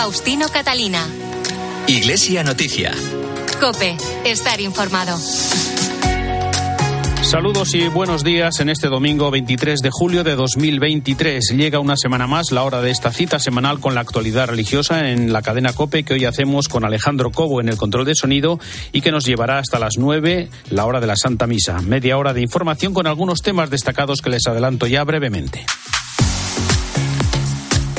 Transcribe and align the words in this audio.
Faustino 0.00 0.48
Catalina. 0.48 1.06
Iglesia 1.86 2.42
Noticia. 2.42 2.90
Cope, 3.60 3.98
estar 4.24 4.58
informado. 4.58 5.18
Saludos 7.20 7.74
y 7.74 7.86
buenos 7.88 8.24
días 8.24 8.60
en 8.60 8.70
este 8.70 8.88
domingo 8.88 9.30
23 9.30 9.80
de 9.80 9.90
julio 9.92 10.24
de 10.24 10.36
2023. 10.36 11.50
Llega 11.54 11.80
una 11.80 11.98
semana 11.98 12.26
más 12.26 12.50
la 12.50 12.62
hora 12.62 12.80
de 12.80 12.90
esta 12.90 13.12
cita 13.12 13.38
semanal 13.38 13.78
con 13.78 13.94
la 13.94 14.00
actualidad 14.00 14.48
religiosa 14.48 15.10
en 15.10 15.34
la 15.34 15.42
cadena 15.42 15.74
Cope 15.74 16.02
que 16.02 16.14
hoy 16.14 16.24
hacemos 16.24 16.68
con 16.68 16.86
Alejandro 16.86 17.30
Cobo 17.30 17.60
en 17.60 17.68
el 17.68 17.76
control 17.76 18.06
de 18.06 18.14
sonido 18.14 18.58
y 18.92 19.02
que 19.02 19.12
nos 19.12 19.26
llevará 19.26 19.58
hasta 19.58 19.78
las 19.78 19.98
9, 19.98 20.48
la 20.70 20.86
hora 20.86 21.00
de 21.00 21.08
la 21.08 21.16
Santa 21.16 21.46
Misa. 21.46 21.82
Media 21.82 22.16
hora 22.16 22.32
de 22.32 22.40
información 22.40 22.94
con 22.94 23.06
algunos 23.06 23.42
temas 23.42 23.68
destacados 23.68 24.22
que 24.22 24.30
les 24.30 24.46
adelanto 24.46 24.86
ya 24.86 25.04
brevemente. 25.04 25.66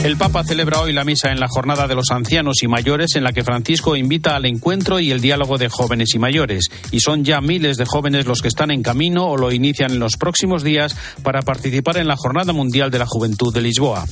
El 0.04 0.18
Papa 0.18 0.44
celebra 0.44 0.82
hoy 0.82 0.94
la 0.94 1.04
misa 1.04 1.32
en 1.32 1.40
la 1.40 1.48
jornada 1.48 1.88
de 1.88 1.94
los 1.94 2.10
ancianos 2.10 2.64
y 2.64 2.68
mayores 2.68 3.16
en 3.16 3.24
la 3.24 3.34
que 3.34 3.44
Francisco 3.44 3.96
invita 3.96 4.36
al 4.36 4.48
encuentro 4.48 5.00
y 5.00 5.12
el 5.12 5.22
diálogo 5.22 5.60
de 5.60 5.70
jóvenes 5.70 6.16
y 6.16 6.20
mayores. 6.20 6.70
Y 6.92 7.02
son 7.02 7.24
ya 7.24 7.40
miles 7.40 7.78
de 7.78 7.86
jóvenes 7.86 8.26
los 8.26 8.42
que 8.42 8.48
están 8.48 8.72
en 8.72 8.82
camino 8.82 9.28
o 9.28 9.38
lo 9.38 9.52
inician 9.52 9.92
en 9.92 10.00
los 10.00 10.18
próximos 10.18 10.64
días 10.64 10.96
para 11.22 11.44
participar 11.44 11.98
en 11.98 12.08
la 12.08 12.16
Jornada 12.18 12.52
Mundial 12.52 12.90
de 12.90 12.98
la 12.98 13.06
Juventud 13.06 13.54
de 13.54 13.62
Lisboa. 13.62 14.08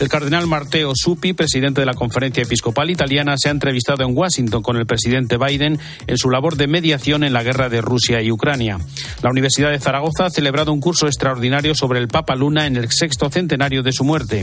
El 0.00 0.08
cardenal 0.08 0.46
Marteo 0.46 0.92
Supi, 0.94 1.34
presidente 1.34 1.82
de 1.82 1.86
la 1.86 1.94
Conferencia 1.94 2.42
Episcopal 2.42 2.90
Italiana, 2.90 3.36
se 3.36 3.48
ha 3.48 3.52
entrevistado 3.52 4.02
en 4.02 4.16
Washington 4.16 4.62
con 4.62 4.78
el 4.78 4.86
presidente 4.86 5.36
Biden 5.36 5.78
en 6.06 6.16
su 6.16 6.30
labor 6.30 6.56
de 6.56 6.68
mediación 6.68 7.22
en 7.22 7.34
la 7.34 7.42
guerra 7.42 7.68
de 7.68 7.82
Rusia 7.82 8.22
y 8.22 8.32
Ucrania. 8.32 8.78
La 9.22 9.28
Universidad 9.28 9.72
de 9.72 9.78
Zaragoza 9.78 10.24
ha 10.24 10.30
celebrado 10.30 10.72
un 10.72 10.80
curso 10.80 11.06
extraordinario 11.06 11.74
sobre 11.74 12.00
el 12.00 12.08
Papa 12.08 12.34
Luna 12.34 12.66
en 12.66 12.76
el 12.76 12.90
sexto 12.90 13.28
centenario 13.28 13.82
de 13.82 13.92
su 13.92 14.04
muerte. 14.04 14.42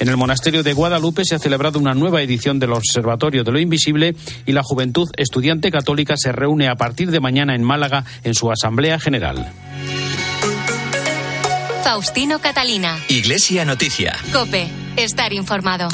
En 0.00 0.08
el 0.08 0.16
monasterio 0.16 0.39
de 0.40 0.72
Guadalupe 0.72 1.22
se 1.24 1.34
ha 1.34 1.38
celebrado 1.38 1.78
una 1.78 1.92
nueva 1.92 2.22
edición 2.22 2.58
del 2.58 2.72
Observatorio 2.72 3.44
de 3.44 3.52
lo 3.52 3.60
Invisible 3.60 4.16
y 4.46 4.52
la 4.52 4.62
Juventud 4.62 5.08
Estudiante 5.18 5.70
Católica 5.70 6.14
se 6.16 6.32
reúne 6.32 6.68
a 6.68 6.76
partir 6.76 7.10
de 7.10 7.20
mañana 7.20 7.54
en 7.54 7.62
Málaga 7.62 8.04
en 8.24 8.34
su 8.34 8.50
Asamblea 8.50 8.98
General. 8.98 9.52
Faustino 11.84 12.38
Catalina. 12.38 12.98
Iglesia 13.08 13.66
Noticia. 13.66 14.16
Cope, 14.32 14.68
estar 14.96 15.34
informado. 15.34 15.88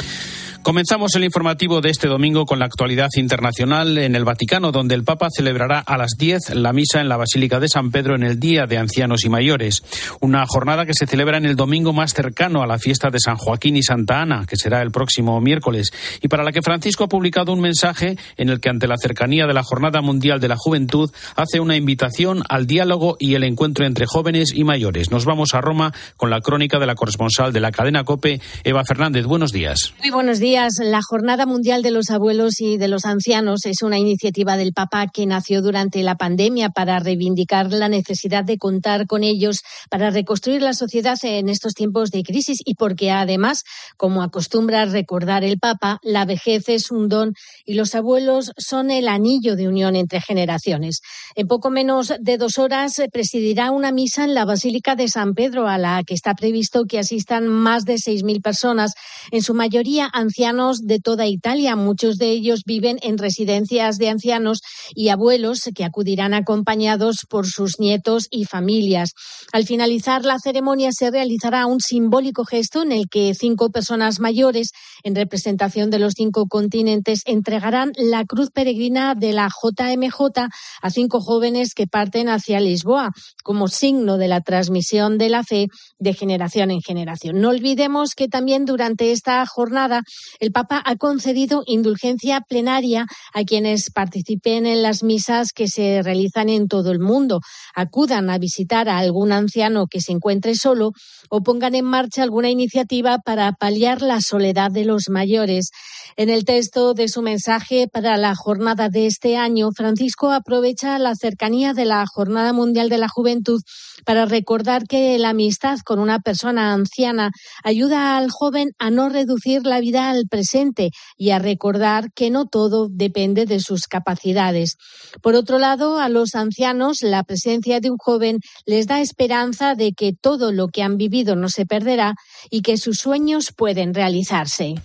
Comenzamos 0.67 1.15
el 1.15 1.23
informativo 1.23 1.79
de 1.79 1.89
este 1.91 2.09
domingo 2.09 2.45
con 2.45 2.59
la 2.59 2.65
actualidad 2.65 3.07
internacional 3.15 3.97
en 3.97 4.15
el 4.15 4.25
Vaticano, 4.25 4.73
donde 4.73 4.95
el 4.95 5.05
Papa 5.05 5.29
celebrará 5.33 5.79
a 5.79 5.97
las 5.97 6.17
10 6.17 6.55
la 6.55 6.73
misa 6.73 6.99
en 6.99 7.07
la 7.07 7.15
Basílica 7.15 7.61
de 7.61 7.69
San 7.69 7.89
Pedro 7.89 8.15
en 8.15 8.23
el 8.23 8.37
Día 8.37 8.65
de 8.65 8.77
Ancianos 8.77 9.23
y 9.23 9.29
Mayores. 9.29 9.81
Una 10.19 10.45
jornada 10.45 10.85
que 10.85 10.93
se 10.93 11.07
celebra 11.07 11.37
en 11.37 11.45
el 11.45 11.55
domingo 11.55 11.93
más 11.93 12.13
cercano 12.13 12.63
a 12.63 12.67
la 12.67 12.79
fiesta 12.79 13.09
de 13.09 13.21
San 13.21 13.37
Joaquín 13.37 13.77
y 13.77 13.81
Santa 13.81 14.21
Ana, 14.21 14.43
que 14.45 14.57
será 14.57 14.81
el 14.81 14.91
próximo 14.91 15.39
miércoles, 15.39 15.91
y 16.21 16.27
para 16.27 16.43
la 16.43 16.51
que 16.51 16.61
Francisco 16.61 17.05
ha 17.05 17.07
publicado 17.07 17.53
un 17.53 17.61
mensaje 17.61 18.17
en 18.35 18.49
el 18.49 18.59
que, 18.59 18.67
ante 18.67 18.89
la 18.89 18.97
cercanía 18.97 19.47
de 19.47 19.53
la 19.53 19.63
Jornada 19.63 20.01
Mundial 20.01 20.41
de 20.41 20.49
la 20.49 20.57
Juventud, 20.57 21.09
hace 21.37 21.61
una 21.61 21.77
invitación 21.77 22.43
al 22.49 22.67
diálogo 22.67 23.15
y 23.21 23.35
el 23.35 23.45
encuentro 23.45 23.85
entre 23.85 24.05
jóvenes 24.05 24.51
y 24.53 24.65
mayores. 24.65 25.11
Nos 25.11 25.23
vamos 25.23 25.53
a 25.53 25.61
Roma 25.61 25.93
con 26.17 26.29
la 26.29 26.41
crónica 26.41 26.77
de 26.77 26.87
la 26.87 26.95
corresponsal 26.95 27.53
de 27.53 27.61
la 27.61 27.71
cadena 27.71 28.03
COPE, 28.03 28.41
Eva 28.65 28.83
Fernández. 28.83 29.25
Buenos 29.25 29.53
días. 29.53 29.93
Muy 30.01 30.09
buenos 30.09 30.39
días. 30.39 30.56
La 30.57 31.01
Jornada 31.03 31.45
Mundial 31.45 31.83
de 31.83 31.91
los 31.91 32.09
Abuelos 32.09 32.61
y 32.61 32.77
de 32.77 32.87
los 32.87 33.05
Ancianos 33.05 33.67
es 33.67 33.83
una 33.83 33.99
iniciativa 33.99 34.57
del 34.57 34.73
Papa 34.73 35.05
que 35.05 35.27
nació 35.27 35.61
durante 35.61 36.01
la 36.01 36.15
pandemia 36.15 36.69
para 36.69 36.97
reivindicar 36.97 37.71
la 37.71 37.89
necesidad 37.89 38.43
de 38.43 38.57
contar 38.57 39.05
con 39.05 39.23
ellos 39.23 39.61
para 39.91 40.09
reconstruir 40.09 40.63
la 40.63 40.73
sociedad 40.73 41.15
en 41.21 41.49
estos 41.49 41.75
tiempos 41.75 42.09
de 42.09 42.23
crisis 42.23 42.57
y 42.65 42.73
porque 42.73 43.11
además, 43.11 43.65
como 43.97 44.23
acostumbra 44.23 44.85
recordar 44.85 45.43
el 45.43 45.59
Papa, 45.59 45.99
la 46.01 46.25
vejez 46.25 46.69
es 46.69 46.89
un 46.89 47.07
don 47.07 47.35
y 47.63 47.75
los 47.75 47.93
abuelos 47.93 48.51
son 48.57 48.89
el 48.89 49.09
anillo 49.09 49.55
de 49.55 49.67
unión 49.67 49.95
entre 49.95 50.21
generaciones. 50.21 51.01
En 51.35 51.45
poco 51.45 51.69
menos 51.69 52.13
de 52.19 52.37
dos 52.39 52.57
horas 52.57 52.99
presidirá 53.11 53.69
una 53.69 53.91
misa 53.91 54.23
en 54.23 54.33
la 54.33 54.45
Basílica 54.45 54.95
de 54.95 55.07
San 55.07 55.35
Pedro 55.35 55.67
a 55.67 55.77
la 55.77 56.01
que 56.03 56.15
está 56.15 56.33
previsto 56.33 56.85
que 56.85 56.97
asistan 56.97 57.47
más 57.47 57.85
de 57.85 57.97
6.000 57.97 58.41
personas, 58.41 58.93
en 59.29 59.43
su 59.43 59.53
mayoría 59.53 60.09
ancianos 60.11 60.36
de 60.37 60.99
toda 60.99 61.25
Italia. 61.25 61.75
Muchos 61.75 62.17
de 62.17 62.29
ellos 62.29 62.61
viven 62.63 62.99
en 63.01 63.17
residencias 63.17 63.97
de 63.97 64.09
ancianos 64.09 64.59
y 64.93 65.09
abuelos 65.09 65.67
que 65.73 65.83
acudirán 65.83 66.35
acompañados 66.35 67.25
por 67.27 67.47
sus 67.47 67.79
nietos 67.79 68.27
y 68.29 68.45
familias. 68.45 69.13
Al 69.51 69.65
finalizar 69.65 70.25
la 70.25 70.37
ceremonia 70.37 70.91
se 70.91 71.09
realizará 71.09 71.65
un 71.65 71.79
simbólico 71.79 72.45
gesto 72.45 72.83
en 72.83 72.91
el 72.91 73.05
que 73.09 73.33
cinco 73.33 73.71
personas 73.71 74.19
mayores, 74.19 74.69
en 75.03 75.15
representación 75.15 75.89
de 75.89 75.97
los 75.97 76.13
cinco 76.15 76.45
continentes, 76.45 77.21
entregarán 77.25 77.93
la 77.95 78.23
cruz 78.23 78.51
peregrina 78.51 79.15
de 79.15 79.33
la 79.33 79.49
JMJ 79.49 80.49
a 80.83 80.89
cinco 80.91 81.19
jóvenes 81.19 81.73
que 81.73 81.87
parten 81.87 82.29
hacia 82.29 82.59
Lisboa, 82.59 83.09
como 83.43 83.67
signo 83.67 84.19
de 84.19 84.27
la 84.27 84.41
transmisión 84.41 85.17
de 85.17 85.29
la 85.29 85.43
fe 85.43 85.65
de 85.97 86.13
generación 86.13 86.69
en 86.69 86.81
generación. 86.81 87.41
No 87.41 87.49
olvidemos 87.49 88.13
que 88.13 88.27
también 88.27 88.65
durante 88.65 89.11
esta 89.11 89.43
jornada 89.47 90.03
el 90.39 90.51
Papa 90.51 90.81
ha 90.85 90.95
concedido 90.95 91.63
indulgencia 91.65 92.41
plenaria 92.41 93.05
a 93.33 93.43
quienes 93.43 93.89
participen 93.91 94.65
en 94.65 94.83
las 94.83 95.03
misas 95.03 95.51
que 95.53 95.67
se 95.67 96.01
realizan 96.03 96.49
en 96.49 96.67
todo 96.67 96.91
el 96.91 96.99
mundo, 96.99 97.41
acudan 97.75 98.29
a 98.29 98.37
visitar 98.37 98.89
a 98.89 98.97
algún 98.97 99.31
anciano 99.31 99.87
que 99.87 100.01
se 100.01 100.11
encuentre 100.11 100.55
solo 100.55 100.91
o 101.29 101.41
pongan 101.41 101.75
en 101.75 101.85
marcha 101.85 102.23
alguna 102.23 102.49
iniciativa 102.49 103.19
para 103.19 103.51
paliar 103.53 104.01
la 104.01 104.21
soledad 104.21 104.71
de 104.71 104.85
los 104.85 105.09
mayores. 105.09 105.71
En 106.15 106.29
el 106.29 106.45
texto 106.45 106.93
de 106.93 107.07
su 107.07 107.21
mensaje 107.21 107.87
para 107.91 108.17
la 108.17 108.35
jornada 108.35 108.89
de 108.89 109.05
este 109.05 109.37
año, 109.37 109.69
Francisco 109.71 110.31
aprovecha 110.31 110.97
la 110.99 111.15
cercanía 111.15 111.73
de 111.73 111.85
la 111.85 112.05
Jornada 112.07 112.53
Mundial 112.53 112.89
de 112.89 112.97
la 112.97 113.07
Juventud 113.07 113.61
para 114.05 114.25
recordar 114.25 114.87
que 114.87 115.17
la 115.19 115.29
amistad 115.29 115.79
con 115.85 115.99
una 115.99 116.19
persona 116.19 116.73
anciana 116.73 117.31
ayuda 117.63 118.17
al 118.17 118.29
joven 118.31 118.71
a 118.79 118.89
no 118.89 119.09
reducir 119.09 119.65
la 119.65 119.79
vida 119.79 120.09
al 120.17 120.27
presente 120.27 120.91
y 121.17 121.29
a 121.29 121.39
recordar 121.39 122.11
que 122.13 122.29
no 122.29 122.47
todo 122.47 122.89
depende 122.89 123.45
de 123.45 123.59
sus 123.59 123.87
capacidades. 123.87 124.77
Por 125.21 125.35
otro 125.35 125.59
lado, 125.59 125.99
a 125.99 126.09
los 126.09 126.35
ancianos 126.35 126.97
la 127.01 127.23
presencia 127.23 127.79
de 127.79 127.91
un 127.91 127.97
joven 127.97 128.39
les 128.65 128.87
da 128.87 129.01
esperanza 129.01 129.75
de 129.75 129.93
que 129.93 130.13
todo 130.13 130.51
lo 130.51 130.67
que 130.67 130.83
han 130.83 130.97
vivido 130.97 131.35
no 131.35 131.49
se 131.49 131.65
perderá 131.65 132.15
y 132.49 132.61
que 132.61 132.77
sus 132.77 132.97
sueños 132.97 133.53
pueden 133.55 133.93
realizarse. 133.93 134.75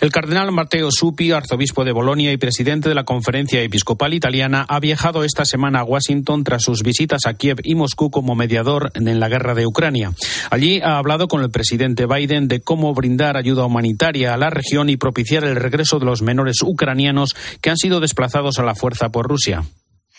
El 0.00 0.12
cardenal 0.12 0.52
Matteo 0.52 0.90
Supi, 0.90 1.32
arzobispo 1.32 1.84
de 1.84 1.92
Bolonia 1.92 2.30
y 2.30 2.36
presidente 2.36 2.88
de 2.88 2.94
la 2.94 3.04
Conferencia 3.04 3.62
Episcopal 3.62 4.12
Italiana, 4.12 4.66
ha 4.68 4.78
viajado 4.78 5.24
esta 5.24 5.46
semana 5.46 5.80
a 5.80 5.84
Washington 5.84 6.44
tras 6.44 6.62
sus 6.62 6.82
visitas 6.82 7.22
a 7.24 7.34
Kiev 7.34 7.60
y 7.62 7.74
Moscú 7.74 8.10
como 8.10 8.34
mediador 8.34 8.92
en 8.94 9.18
la 9.18 9.28
guerra 9.28 9.54
de 9.54 9.66
Ucrania. 9.66 10.12
Allí 10.50 10.80
ha 10.82 10.98
hablado 10.98 11.28
con 11.28 11.42
el 11.42 11.50
presidente 11.50 12.06
Biden 12.06 12.48
de 12.48 12.60
cómo 12.60 12.92
brindar 12.92 13.36
ayuda 13.38 13.64
humanitaria 13.64 14.34
a 14.34 14.36
la 14.36 14.50
región 14.50 14.65
y 14.88 14.96
propiciar 14.96 15.44
el 15.44 15.56
regreso 15.56 15.98
de 15.98 16.06
los 16.06 16.22
menores 16.22 16.56
ucranianos 16.62 17.36
que 17.60 17.70
han 17.70 17.76
sido 17.76 18.00
desplazados 18.00 18.58
a 18.58 18.64
la 18.64 18.74
fuerza 18.74 19.10
por 19.10 19.28
Rusia. 19.28 19.64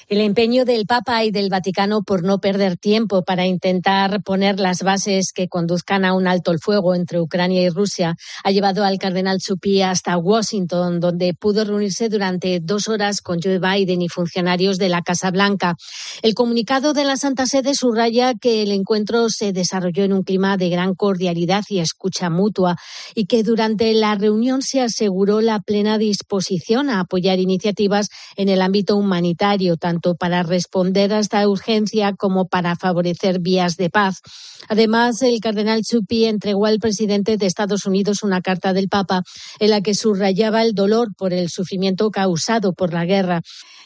El 0.10 0.22
empeño 0.22 0.64
del 0.64 0.86
Papa 0.86 1.26
y 1.26 1.32
del 1.32 1.50
Vaticano 1.50 2.02
por 2.02 2.24
no 2.24 2.40
perder 2.40 2.78
tiempo 2.78 3.26
para 3.26 3.46
intentar 3.46 4.24
poner 4.24 4.58
las 4.58 4.82
bases 4.82 5.34
que 5.34 5.50
conduzcan 5.50 6.06
a 6.06 6.14
un 6.14 6.28
alto 6.28 6.54
el 6.54 6.60
fuego 6.60 6.96
entre 6.96 7.20
Ucrania 7.20 7.62
y 7.62 7.68
Rusia 7.68 8.16
ha 8.46 8.52
llevado 8.52 8.86
al 8.86 9.00
cardenal 9.00 9.40
Chupi 9.40 9.82
hasta 9.82 10.18
Washington, 10.18 11.02
donde 11.02 11.34
pudo 11.34 11.66
reunirse 11.66 12.08
durante 12.08 12.62
dos 12.62 12.88
horas 12.88 13.20
con 13.20 13.42
Joe 13.42 13.60
Biden 13.60 14.02
y 14.02 14.08
funcionarios 14.08 14.78
de 14.78 14.88
la 14.88 15.02
Casa 15.02 15.30
Blanca. 15.30 15.76
El 16.22 16.36
comunicado 16.36 16.94
de 16.94 17.04
la 17.04 17.18
Santa 17.18 17.46
Sede 17.46 17.74
subraya 17.74 18.34
que 18.34 18.64
el 18.64 18.72
encuentro 18.72 19.28
se 19.28 19.52
desarrolló 19.52 20.06
en 20.06 20.14
un 20.14 20.24
clima 20.24 20.56
de 20.56 20.70
gran 20.70 20.96
cordialidad 20.96 21.66
y 21.68 21.80
escucha 21.80 22.30
mutua 22.30 22.78
y 23.14 23.26
que 23.26 23.44
durante 23.44 23.92
la 23.92 24.16
reunión 24.16 24.62
se 24.62 24.80
aseguró 24.80 25.42
la 25.42 25.60
plena 25.60 25.98
disposición 25.98 26.90
a 26.90 27.02
apoyar 27.02 27.40
iniciativas 27.40 28.08
en 28.38 28.48
el 28.48 28.62
ámbito 28.62 28.96
humanitario, 28.96 29.76
tanto 29.76 29.97
para 30.16 30.44
responder 30.44 31.14
a 31.14 31.20
esta 31.20 31.48
urgencia 31.48 32.14
como 32.14 32.48
para 32.48 32.76
favorecer 32.76 33.40
vías 33.40 33.78
de 33.78 33.90
paz. 33.90 34.22
Además, 34.70 35.22
el 35.22 35.40
cardenal 35.40 35.82
Chupi 35.84 36.26
entregó 36.26 36.66
al 36.66 36.80
presidente 36.80 37.38
de 37.38 37.46
Estados 37.46 37.86
Unidos 37.86 38.24
una 38.24 38.42
carta 38.42 38.74
del 38.74 38.90
Papa 38.90 39.24
en 39.60 39.70
la 39.70 39.82
que 39.82 39.94
subrayaba 39.94 40.64
el 40.64 40.74
dolor 40.74 41.10
por 41.18 41.34
el 41.34 41.50
sufrimiento 41.50 42.10
causado 42.10 42.74
por 42.74 42.94
la 42.94 43.06
guerra. 43.06 43.42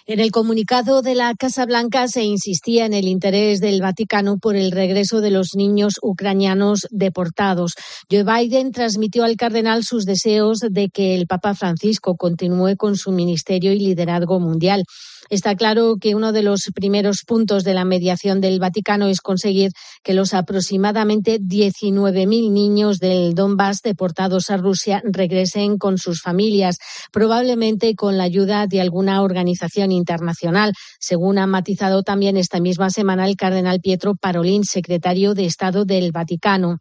En 0.08 0.20
el 0.20 0.32
comunicado 0.32 1.04
de 1.04 1.14
la 1.14 1.36
Casa 1.36 1.66
Blanca 1.68 2.08
se 2.08 2.24
insistía 2.24 2.88
en 2.88 2.94
el 2.94 3.08
interés 3.08 3.60
del 3.62 3.82
Vaticano 3.82 4.40
por 4.40 4.56
el 4.56 4.72
regreso 4.72 5.22
de 5.22 5.30
los 5.30 5.50
niños 5.56 5.94
ucranianos 6.02 6.88
deportados. 6.90 7.74
Joe 8.10 8.24
Biden 8.24 8.72
transmitió 8.72 9.24
al 9.24 9.36
cardenal 9.36 9.84
sus 9.84 10.06
deseos 10.06 10.60
de 10.60 10.90
que 10.90 11.14
el 11.14 11.28
Papa 11.28 11.54
Francisco 11.54 12.16
continúe 12.16 12.78
con 12.78 12.98
su 12.98 13.12
ministerio 13.12 13.74
y 13.74 13.80
liderazgo 13.80 14.40
mundial. 14.40 14.86
Está 15.30 15.56
claro 15.56 15.96
que 15.96 16.14
uno 16.14 16.34
de 16.34 16.44
los 16.44 16.72
primeros 16.76 17.20
puntos 17.26 17.64
de 17.64 17.74
la 17.74 17.86
mediación 17.86 18.42
del 18.42 18.60
Vaticano 18.60 19.08
es 19.08 19.22
conseguir 19.22 19.72
que 20.04 20.14
los 20.14 20.34
aproximadamente 20.34 21.40
19.000 21.40 22.52
niños 22.52 22.98
del 23.00 23.34
Donbass 23.34 23.82
deportados 23.82 24.50
a 24.50 24.58
Rusia 24.58 25.02
regresen 25.06 25.78
con 25.78 25.98
sus 25.98 26.22
familias, 26.22 26.80
probablemente 27.14 27.96
con 27.96 28.18
la 28.18 28.26
ayuda 28.26 28.68
de 28.68 28.82
alguna 28.82 29.22
organización 29.22 29.91
internacional, 29.92 30.74
según 31.00 31.38
ha 31.38 31.48
matizado 31.48 32.04
también 32.04 32.38
esta 32.38 32.60
misma 32.60 32.90
semana 32.90 33.26
el 33.26 33.36
cardenal 33.36 33.80
Pietro 33.82 34.16
Parolin, 34.16 34.64
secretario 34.64 35.34
de 35.34 35.46
Estado 35.46 35.86
del 35.86 36.12
Vaticano. 36.12 36.80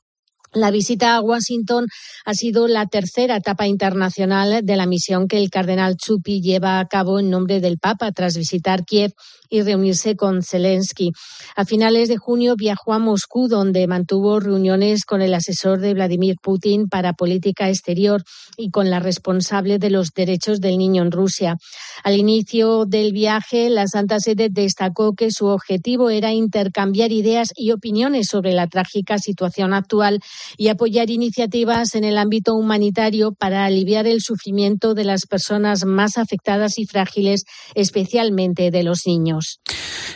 La 0.53 0.73
visita 0.73 1.15
a 1.15 1.21
Washington 1.21 1.87
ha 2.25 2.35
sido 2.35 2.67
la 2.67 2.87
tercera 2.87 3.37
etapa 3.37 3.69
internacional 3.69 4.65
de 4.65 4.77
la 4.77 4.87
misión 4.87 5.29
que 5.29 5.39
el 5.39 5.49
cardenal 5.49 5.97
Chupi 5.97 6.41
lleva 6.41 6.81
a 6.81 6.89
cabo 6.89 7.21
en 7.21 7.31
nombre 7.31 7.61
del 7.61 7.79
Papa 7.79 8.11
tras 8.11 8.37
visitar 8.37 8.85
Kiev 8.85 9.13
y 9.49 9.63
reunirse 9.63 10.17
con 10.17 10.43
Zelensky. 10.43 11.13
A 11.55 11.65
finales 11.65 12.09
de 12.09 12.17
junio 12.17 12.55
viajó 12.57 12.93
a 12.93 12.99
Moscú, 12.99 13.47
donde 13.47 13.87
mantuvo 13.87 14.41
reuniones 14.41 15.05
con 15.05 15.23
el 15.23 15.35
asesor 15.35 15.79
de 15.81 15.95
Vladimir 15.95 16.37
Putin 16.43 16.89
para 16.89 17.13
política 17.13 17.69
exterior 17.69 18.23
y 18.57 18.71
con 18.71 18.91
la 18.91 18.99
responsable 18.99 19.79
de 19.79 19.91
los 19.91 20.11
derechos 20.11 20.61
del 20.61 20.79
niño 20.79 21.03
en 21.03 21.13
Rusia. 21.13 21.59
Al 22.03 22.17
inicio 22.17 22.87
del 22.87 23.13
viaje, 23.13 23.71
la 23.71 23.87
Santa 23.87 24.19
Sede 24.19 24.49
destacó 24.51 25.15
que 25.15 25.31
su 25.31 25.47
objetivo 25.47 26.11
era 26.11 26.33
intercambiar 26.33 27.13
ideas 27.13 27.51
y 27.55 27.71
opiniones 27.71 28.29
sobre 28.29 28.53
la 28.53 28.67
trágica 28.67 29.19
situación 29.19 29.75
actual 29.75 30.21
y 30.57 30.69
apoyar 30.69 31.11
iniciativas 31.11 31.95
en 31.95 32.05
el 32.05 32.19
ámbito 32.19 32.55
humanitario 32.55 33.33
para 33.33 33.65
aliviar 33.65 34.07
el 34.07 34.21
sufrimiento 34.21 34.95
de 34.95 35.05
las 35.05 35.27
personas 35.27 35.85
más 35.85 36.19
afectadas 36.19 36.79
y 36.79 36.87
frágiles, 36.87 37.45
especialmente 37.75 38.71
de 38.71 38.83
los 38.83 39.07
niños. 39.07 39.61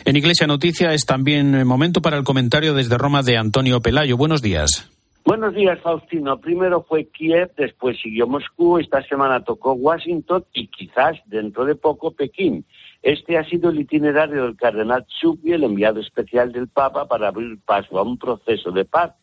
En 0.05 0.15
Iglesia 0.15 0.47
Noticia 0.47 0.93
es 0.93 1.05
también 1.05 1.65
momento 1.65 2.01
para 2.01 2.17
el 2.17 2.23
comentario 2.23 2.73
desde 2.73 2.97
Roma 2.97 3.23
de 3.23 3.37
Antonio 3.37 3.81
Pelayo. 3.81 4.17
Buenos 4.17 4.41
días. 4.41 4.89
Buenos 5.25 5.55
días, 5.55 5.79
Faustino. 5.81 6.39
Primero 6.39 6.85
fue 6.87 7.07
Kiev, 7.07 7.51
después 7.57 7.97
siguió 7.99 8.27
Moscú, 8.27 8.77
esta 8.77 9.01
semana 9.01 9.43
tocó 9.43 9.73
Washington 9.73 10.45
y 10.53 10.67
quizás 10.67 11.17
dentro 11.25 11.65
de 11.65 11.73
poco 11.73 12.11
Pekín. 12.11 12.63
Este 13.01 13.35
ha 13.39 13.43
sido 13.43 13.71
el 13.71 13.79
itinerario 13.79 14.43
del 14.43 14.55
cardenal 14.55 15.03
Chupi, 15.07 15.53
el 15.53 15.63
enviado 15.63 15.99
especial 15.99 16.51
del 16.51 16.67
Papa, 16.67 17.07
para 17.07 17.29
abrir 17.29 17.57
paso 17.65 17.97
a 17.97 18.03
un 18.03 18.19
proceso 18.19 18.71
de 18.71 18.85
paz 18.85 19.13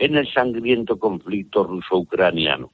en 0.00 0.16
el 0.16 0.26
sangriento 0.32 0.98
conflicto 0.98 1.62
ruso-ucraniano. 1.62 2.72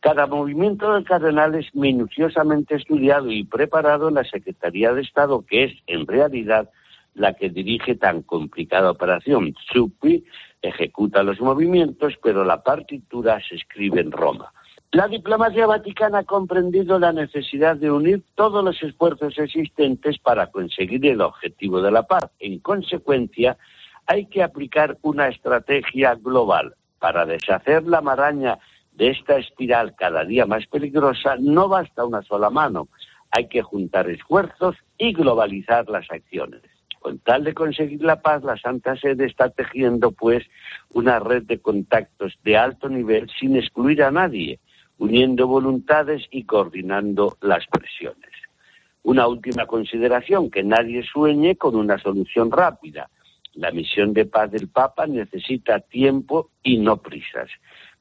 Cada 0.00 0.26
movimiento 0.26 0.92
del 0.92 1.04
cardenal 1.04 1.54
es 1.54 1.74
minuciosamente 1.74 2.74
estudiado 2.74 3.30
y 3.30 3.44
preparado 3.44 4.08
en 4.08 4.14
la 4.14 4.24
Secretaría 4.24 4.92
de 4.92 5.02
Estado, 5.02 5.44
que 5.48 5.64
es 5.64 5.72
en 5.86 6.06
realidad 6.06 6.68
la 7.14 7.32
que 7.32 7.48
dirige 7.48 7.94
tan 7.94 8.22
complicada 8.22 8.90
operación. 8.90 9.54
Suppi 9.72 10.24
ejecuta 10.60 11.22
los 11.22 11.40
movimientos, 11.40 12.14
pero 12.22 12.44
la 12.44 12.62
partitura 12.62 13.40
se 13.48 13.54
escribe 13.54 14.00
en 14.00 14.12
Roma. 14.12 14.52
La 14.92 15.08
diplomacia 15.08 15.66
vaticana 15.66 16.18
ha 16.18 16.24
comprendido 16.24 16.98
la 16.98 17.12
necesidad 17.12 17.76
de 17.76 17.90
unir 17.90 18.22
todos 18.34 18.64
los 18.64 18.82
esfuerzos 18.82 19.38
existentes 19.38 20.18
para 20.18 20.48
conseguir 20.48 21.06
el 21.06 21.20
objetivo 21.20 21.80
de 21.80 21.90
la 21.90 22.02
paz. 22.04 22.30
En 22.38 22.58
consecuencia, 22.58 23.56
hay 24.06 24.26
que 24.26 24.42
aplicar 24.42 24.98
una 25.02 25.28
estrategia 25.28 26.14
global 26.14 26.74
para 26.98 27.26
deshacer 27.26 27.84
la 27.84 28.00
maraña 28.00 28.58
de 28.92 29.10
esta 29.10 29.36
espiral 29.36 29.94
cada 29.96 30.24
día 30.24 30.46
más 30.46 30.66
peligrosa, 30.66 31.36
no 31.38 31.68
basta 31.68 32.04
una 32.04 32.22
sola 32.22 32.50
mano. 32.50 32.88
Hay 33.30 33.48
que 33.48 33.62
juntar 33.62 34.08
esfuerzos 34.08 34.76
y 34.96 35.12
globalizar 35.12 35.88
las 35.88 36.10
acciones. 36.10 36.62
Con 37.00 37.18
tal 37.18 37.44
de 37.44 37.54
conseguir 37.54 38.02
la 38.02 38.22
paz, 38.22 38.42
la 38.42 38.56
Santa 38.56 38.96
Sede 38.96 39.26
está 39.26 39.50
tejiendo, 39.50 40.12
pues, 40.12 40.44
una 40.90 41.18
red 41.18 41.42
de 41.42 41.60
contactos 41.60 42.38
de 42.42 42.56
alto 42.56 42.88
nivel 42.88 43.30
sin 43.38 43.56
excluir 43.56 44.02
a 44.02 44.10
nadie, 44.10 44.58
uniendo 44.98 45.46
voluntades 45.46 46.24
y 46.30 46.44
coordinando 46.44 47.36
las 47.42 47.66
presiones. 47.66 48.30
Una 49.02 49.28
última 49.28 49.66
consideración, 49.66 50.50
que 50.50 50.64
nadie 50.64 51.04
sueñe 51.04 51.56
con 51.56 51.76
una 51.76 51.98
solución 51.98 52.50
rápida. 52.50 53.08
La 53.56 53.72
misión 53.72 54.12
de 54.12 54.26
paz 54.26 54.50
del 54.50 54.68
Papa 54.68 55.06
necesita 55.06 55.80
tiempo 55.80 56.50
y 56.62 56.78
no 56.78 56.98
prisas 56.98 57.50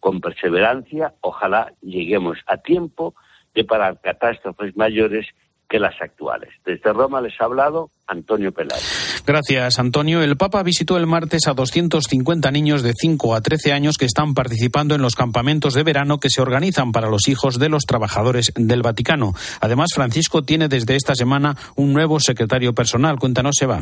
con 0.05 0.21
perseverancia, 0.21 1.15
ojalá 1.21 1.73
lleguemos 1.81 2.37
a 2.45 2.57
tiempo 2.57 3.15
de 3.55 3.63
parar 3.63 3.99
catástrofes 3.99 4.77
mayores 4.77 5.25
que 5.67 5.79
las 5.79 5.99
actuales. 5.99 6.49
Desde 6.63 6.93
Roma 6.93 7.21
les 7.21 7.33
ha 7.41 7.45
hablado 7.45 7.89
Antonio 8.05 8.51
Peláez. 8.51 9.23
Gracias, 9.25 9.79
Antonio. 9.79 10.21
El 10.21 10.37
Papa 10.37 10.61
visitó 10.61 10.97
el 10.97 11.07
martes 11.07 11.47
a 11.47 11.55
250 11.55 12.51
niños 12.51 12.83
de 12.83 12.93
5 12.95 13.33
a 13.33 13.41
13 13.41 13.73
años 13.73 13.97
que 13.97 14.05
están 14.05 14.35
participando 14.35 14.93
en 14.93 15.01
los 15.01 15.15
campamentos 15.15 15.73
de 15.73 15.81
verano 15.81 16.19
que 16.19 16.29
se 16.29 16.39
organizan 16.39 16.91
para 16.91 17.09
los 17.09 17.27
hijos 17.27 17.57
de 17.57 17.69
los 17.69 17.85
trabajadores 17.85 18.51
del 18.55 18.83
Vaticano. 18.83 19.33
Además, 19.59 19.89
Francisco 19.95 20.43
tiene 20.43 20.67
desde 20.67 20.95
esta 20.95 21.15
semana 21.15 21.57
un 21.75 21.93
nuevo 21.93 22.19
secretario 22.19 22.75
personal. 22.75 23.17
Cuéntanos, 23.17 23.55
Eva 23.59 23.81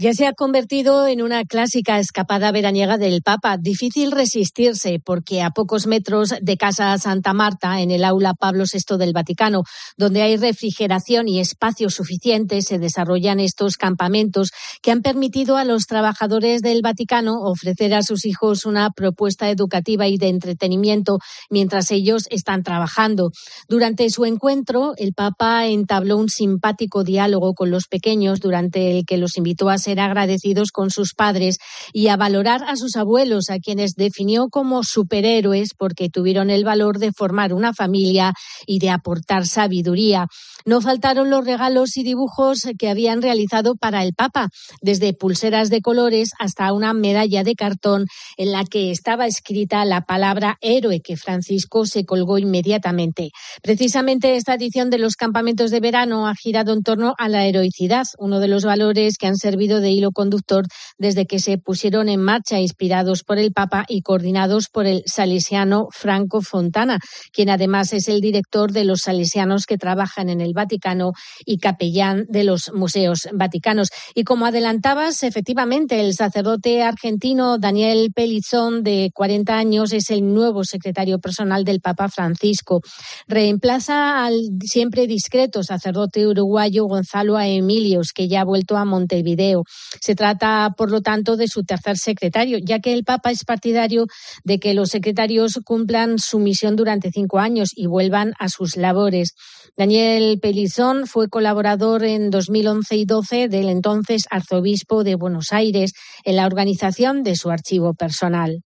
ya 0.00 0.14
se 0.14 0.26
ha 0.26 0.32
convertido 0.32 1.06
en 1.06 1.20
una 1.20 1.44
clásica 1.44 1.98
escapada 1.98 2.50
veraniega 2.52 2.96
del 2.96 3.20
Papa. 3.20 3.58
Difícil 3.58 4.12
resistirse 4.12 4.98
porque 4.98 5.42
a 5.42 5.50
pocos 5.50 5.86
metros 5.86 6.32
de 6.40 6.56
Casa 6.56 6.96
Santa 6.96 7.34
Marta, 7.34 7.82
en 7.82 7.90
el 7.90 8.04
aula 8.04 8.32
Pablo 8.32 8.64
VI 8.64 8.96
del 8.96 9.12
Vaticano, 9.12 9.62
donde 9.98 10.22
hay 10.22 10.38
refrigeración 10.38 11.28
y 11.28 11.38
espacio 11.38 11.90
suficiente, 11.90 12.62
se 12.62 12.78
desarrollan 12.78 13.40
estos 13.40 13.76
campamentos 13.76 14.52
que 14.80 14.90
han 14.90 15.02
permitido 15.02 15.58
a 15.58 15.66
los 15.66 15.84
trabajadores 15.84 16.62
del 16.62 16.80
Vaticano 16.80 17.42
ofrecer 17.42 17.92
a 17.92 18.00
sus 18.00 18.24
hijos 18.24 18.64
una 18.64 18.92
propuesta 18.92 19.50
educativa 19.50 20.08
y 20.08 20.16
de 20.16 20.28
entretenimiento 20.28 21.18
mientras 21.50 21.90
ellos 21.90 22.24
están 22.30 22.62
trabajando. 22.62 23.32
Durante 23.68 24.08
su 24.08 24.24
encuentro, 24.24 24.94
el 24.96 25.12
Papa 25.12 25.66
entabló 25.66 26.16
un 26.16 26.30
simpático 26.30 27.04
diálogo 27.04 27.52
con 27.52 27.70
los 27.70 27.86
pequeños 27.86 28.40
durante 28.40 28.92
el 28.96 29.04
que 29.04 29.18
los 29.18 29.36
invitó 29.36 29.68
a 29.68 29.76
ser 29.90 29.98
agradecidos 29.98 30.70
con 30.70 30.90
sus 30.90 31.14
padres 31.14 31.58
y 31.92 32.08
a 32.08 32.16
valorar 32.16 32.62
a 32.64 32.76
sus 32.76 32.94
abuelos, 32.94 33.50
a 33.50 33.58
quienes 33.58 33.94
definió 33.94 34.48
como 34.48 34.84
superhéroes 34.84 35.70
porque 35.76 36.08
tuvieron 36.08 36.48
el 36.48 36.64
valor 36.64 36.98
de 36.98 37.12
formar 37.12 37.52
una 37.52 37.74
familia 37.74 38.32
y 38.66 38.78
de 38.78 38.90
aportar 38.90 39.46
sabiduría. 39.46 40.28
No 40.64 40.80
faltaron 40.80 41.28
los 41.28 41.44
regalos 41.44 41.96
y 41.96 42.04
dibujos 42.04 42.60
que 42.78 42.88
habían 42.88 43.20
realizado 43.20 43.74
para 43.74 44.04
el 44.04 44.14
Papa, 44.14 44.48
desde 44.80 45.12
pulseras 45.12 45.70
de 45.70 45.80
colores 45.80 46.30
hasta 46.38 46.72
una 46.72 46.92
medalla 46.92 47.42
de 47.42 47.54
cartón 47.54 48.06
en 48.36 48.52
la 48.52 48.64
que 48.64 48.92
estaba 48.92 49.26
escrita 49.26 49.84
la 49.84 50.02
palabra 50.02 50.56
héroe 50.60 51.00
que 51.00 51.16
Francisco 51.16 51.84
se 51.84 52.04
colgó 52.04 52.38
inmediatamente. 52.38 53.30
Precisamente 53.60 54.36
esta 54.36 54.54
edición 54.54 54.90
de 54.90 54.98
los 54.98 55.16
campamentos 55.16 55.72
de 55.72 55.80
verano 55.80 56.28
ha 56.28 56.34
girado 56.36 56.74
en 56.74 56.82
torno 56.82 57.14
a 57.18 57.28
la 57.28 57.46
heroicidad, 57.46 58.04
uno 58.18 58.38
de 58.38 58.48
los 58.48 58.64
valores 58.64 59.16
que 59.18 59.26
han 59.26 59.36
servido 59.36 59.79
de 59.80 59.90
hilo 59.90 60.12
conductor 60.12 60.66
desde 60.98 61.26
que 61.26 61.38
se 61.38 61.58
pusieron 61.58 62.08
en 62.08 62.20
marcha, 62.20 62.60
inspirados 62.60 63.24
por 63.24 63.38
el 63.38 63.52
Papa 63.52 63.84
y 63.88 64.02
coordinados 64.02 64.68
por 64.68 64.86
el 64.86 65.02
salesiano 65.06 65.88
Franco 65.90 66.42
Fontana, 66.42 66.98
quien 67.32 67.50
además 67.50 67.92
es 67.92 68.08
el 68.08 68.20
director 68.20 68.72
de 68.72 68.84
los 68.84 69.00
salesianos 69.02 69.66
que 69.66 69.78
trabajan 69.78 70.28
en 70.28 70.40
el 70.40 70.52
Vaticano 70.52 71.12
y 71.44 71.58
capellán 71.58 72.26
de 72.28 72.44
los 72.44 72.70
museos 72.74 73.28
vaticanos. 73.32 73.88
Y 74.14 74.24
como 74.24 74.46
adelantabas, 74.46 75.22
efectivamente, 75.22 76.00
el 76.00 76.14
sacerdote 76.14 76.82
argentino 76.82 77.58
Daniel 77.58 78.10
Pelizón, 78.14 78.82
de 78.82 79.10
40 79.14 79.56
años, 79.56 79.92
es 79.92 80.10
el 80.10 80.32
nuevo 80.34 80.64
secretario 80.64 81.18
personal 81.18 81.64
del 81.64 81.80
Papa 81.80 82.08
Francisco. 82.08 82.80
Reemplaza 83.26 84.24
al 84.24 84.34
siempre 84.62 85.06
discreto 85.06 85.62
sacerdote 85.62 86.26
uruguayo 86.26 86.84
Gonzalo. 86.84 87.30
Emilios, 87.38 88.12
que 88.12 88.28
ya 88.28 88.42
ha 88.42 88.44
vuelto 88.44 88.76
a 88.76 88.84
Montevideo. 88.84 89.64
Se 90.00 90.14
trata, 90.14 90.74
por 90.76 90.90
lo 90.90 91.00
tanto, 91.00 91.36
de 91.36 91.48
su 91.48 91.64
tercer 91.64 91.98
secretario, 91.98 92.58
ya 92.62 92.80
que 92.80 92.92
el 92.92 93.04
Papa 93.04 93.30
es 93.30 93.44
partidario 93.44 94.06
de 94.44 94.58
que 94.58 94.74
los 94.74 94.90
secretarios 94.90 95.60
cumplan 95.64 96.18
su 96.18 96.38
misión 96.38 96.76
durante 96.76 97.10
cinco 97.10 97.38
años 97.38 97.70
y 97.74 97.86
vuelvan 97.86 98.34
a 98.38 98.48
sus 98.48 98.76
labores. 98.76 99.34
Daniel 99.76 100.38
Pelizón 100.40 101.06
fue 101.06 101.28
colaborador 101.28 102.04
en 102.04 102.30
2011 102.30 102.96
y 102.96 103.04
12 103.04 103.48
del 103.48 103.68
entonces 103.68 104.24
arzobispo 104.30 105.04
de 105.04 105.14
Buenos 105.14 105.52
Aires 105.52 105.92
en 106.24 106.36
la 106.36 106.46
organización 106.46 107.22
de 107.22 107.36
su 107.36 107.50
archivo 107.50 107.94
personal. 107.94 108.62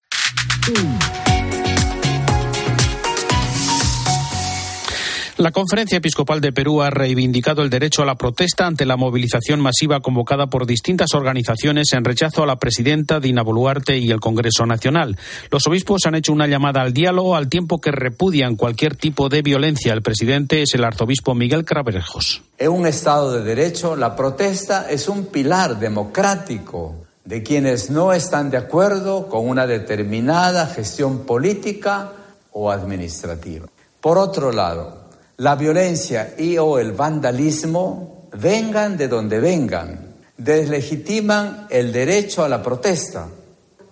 La 5.44 5.52
Conferencia 5.52 5.98
Episcopal 5.98 6.40
de 6.40 6.54
Perú 6.54 6.80
ha 6.80 6.88
reivindicado 6.88 7.60
el 7.60 7.68
derecho 7.68 8.00
a 8.00 8.06
la 8.06 8.14
protesta 8.14 8.66
ante 8.66 8.86
la 8.86 8.96
movilización 8.96 9.60
masiva 9.60 10.00
convocada 10.00 10.46
por 10.46 10.64
distintas 10.64 11.12
organizaciones 11.12 11.92
en 11.92 12.02
rechazo 12.02 12.42
a 12.42 12.46
la 12.46 12.56
presidenta 12.56 13.20
Dina 13.20 13.42
Boluarte 13.42 13.98
y 13.98 14.10
el 14.10 14.20
Congreso 14.20 14.64
Nacional. 14.64 15.18
Los 15.50 15.66
obispos 15.66 16.06
han 16.06 16.14
hecho 16.14 16.32
una 16.32 16.46
llamada 16.46 16.80
al 16.80 16.94
diálogo 16.94 17.36
al 17.36 17.50
tiempo 17.50 17.78
que 17.78 17.90
repudian 17.90 18.56
cualquier 18.56 18.96
tipo 18.96 19.28
de 19.28 19.42
violencia. 19.42 19.92
El 19.92 20.00
presidente 20.00 20.62
es 20.62 20.72
el 20.72 20.82
arzobispo 20.82 21.34
Miguel 21.34 21.66
Craverjos. 21.66 22.40
En 22.56 22.70
un 22.70 22.86
Estado 22.86 23.34
de 23.34 23.44
Derecho, 23.44 23.96
la 23.96 24.16
protesta 24.16 24.88
es 24.88 25.10
un 25.10 25.26
pilar 25.26 25.78
democrático 25.78 27.04
de 27.22 27.42
quienes 27.42 27.90
no 27.90 28.14
están 28.14 28.50
de 28.50 28.56
acuerdo 28.56 29.28
con 29.28 29.46
una 29.46 29.66
determinada 29.66 30.68
gestión 30.68 31.26
política 31.26 32.12
o 32.50 32.70
administrativa. 32.70 33.66
Por 34.00 34.16
otro 34.16 34.50
lado, 34.50 35.03
la 35.36 35.56
violencia 35.56 36.34
y 36.38 36.58
o 36.58 36.78
el 36.78 36.92
vandalismo, 36.92 38.28
vengan 38.32 38.96
de 38.96 39.08
donde 39.08 39.40
vengan, 39.40 40.14
deslegitiman 40.36 41.66
el 41.70 41.92
derecho 41.92 42.44
a 42.44 42.48
la 42.48 42.62
protesta. 42.62 43.28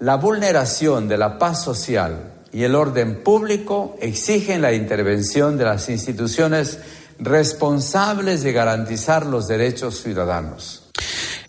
La 0.01 0.17
vulneración 0.17 1.09
de 1.09 1.17
la 1.17 1.39
paz 1.39 1.63
social 1.63 2.33
y 2.53 2.65
el 2.65 2.75
orden 2.75 3.23
público 3.23 3.97
exigen 4.01 4.61
la 4.61 4.73
intervención 4.73 5.57
de 5.57 5.65
las 5.65 5.89
instituciones 5.89 6.79
responsables 7.19 8.43
de 8.43 8.53
garantizar 8.53 9.27
los 9.27 9.47
derechos 9.47 10.03
ciudadanos. 10.03 10.82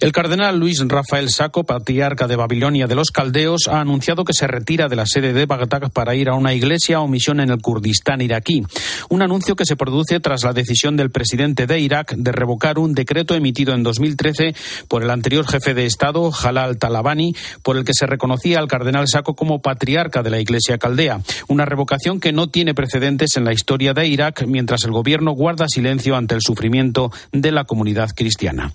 El 0.03 0.11
cardenal 0.11 0.59
Luis 0.59 0.83
Rafael 0.85 1.29
Saco, 1.29 1.63
patriarca 1.63 2.27
de 2.27 2.35
Babilonia 2.35 2.87
de 2.87 2.95
los 2.95 3.09
Caldeos, 3.09 3.69
ha 3.69 3.79
anunciado 3.79 4.25
que 4.25 4.33
se 4.33 4.47
retira 4.47 4.89
de 4.89 4.97
la 4.97 5.05
sede 5.05 5.31
de 5.31 5.45
Bagdad 5.45 5.93
para 5.93 6.13
ir 6.13 6.27
a 6.27 6.33
una 6.33 6.53
iglesia 6.53 6.99
o 6.99 7.07
misión 7.07 7.39
en 7.39 7.49
el 7.49 7.61
Kurdistán 7.61 8.19
iraquí. 8.19 8.63
Un 9.07 9.21
anuncio 9.21 9.55
que 9.55 9.65
se 9.65 9.77
produce 9.77 10.19
tras 10.19 10.43
la 10.43 10.51
decisión 10.51 10.97
del 10.97 11.09
presidente 11.09 11.67
de 11.67 11.79
Irak 11.79 12.15
de 12.17 12.33
revocar 12.33 12.79
un 12.79 12.93
decreto 12.93 13.33
emitido 13.33 13.73
en 13.73 13.83
2013 13.83 14.53
por 14.89 15.03
el 15.03 15.09
anterior 15.09 15.47
jefe 15.47 15.73
de 15.73 15.85
Estado, 15.85 16.33
Jalal 16.33 16.79
Talabani, 16.79 17.33
por 17.61 17.77
el 17.77 17.85
que 17.85 17.93
se 17.93 18.05
reconocía 18.05 18.59
al 18.59 18.67
cardenal 18.67 19.07
Saco 19.07 19.37
como 19.37 19.61
patriarca 19.61 20.21
de 20.21 20.31
la 20.31 20.41
iglesia 20.41 20.77
caldea. 20.79 21.21
Una 21.47 21.63
revocación 21.63 22.19
que 22.19 22.33
no 22.33 22.47
tiene 22.47 22.73
precedentes 22.73 23.37
en 23.37 23.45
la 23.45 23.53
historia 23.53 23.93
de 23.93 24.05
Irak, 24.05 24.45
mientras 24.47 24.83
el 24.83 24.91
gobierno 24.91 25.31
guarda 25.31 25.69
silencio 25.69 26.17
ante 26.17 26.35
el 26.35 26.41
sufrimiento 26.41 27.09
de 27.31 27.53
la 27.53 27.63
comunidad 27.63 28.09
cristiana. 28.13 28.73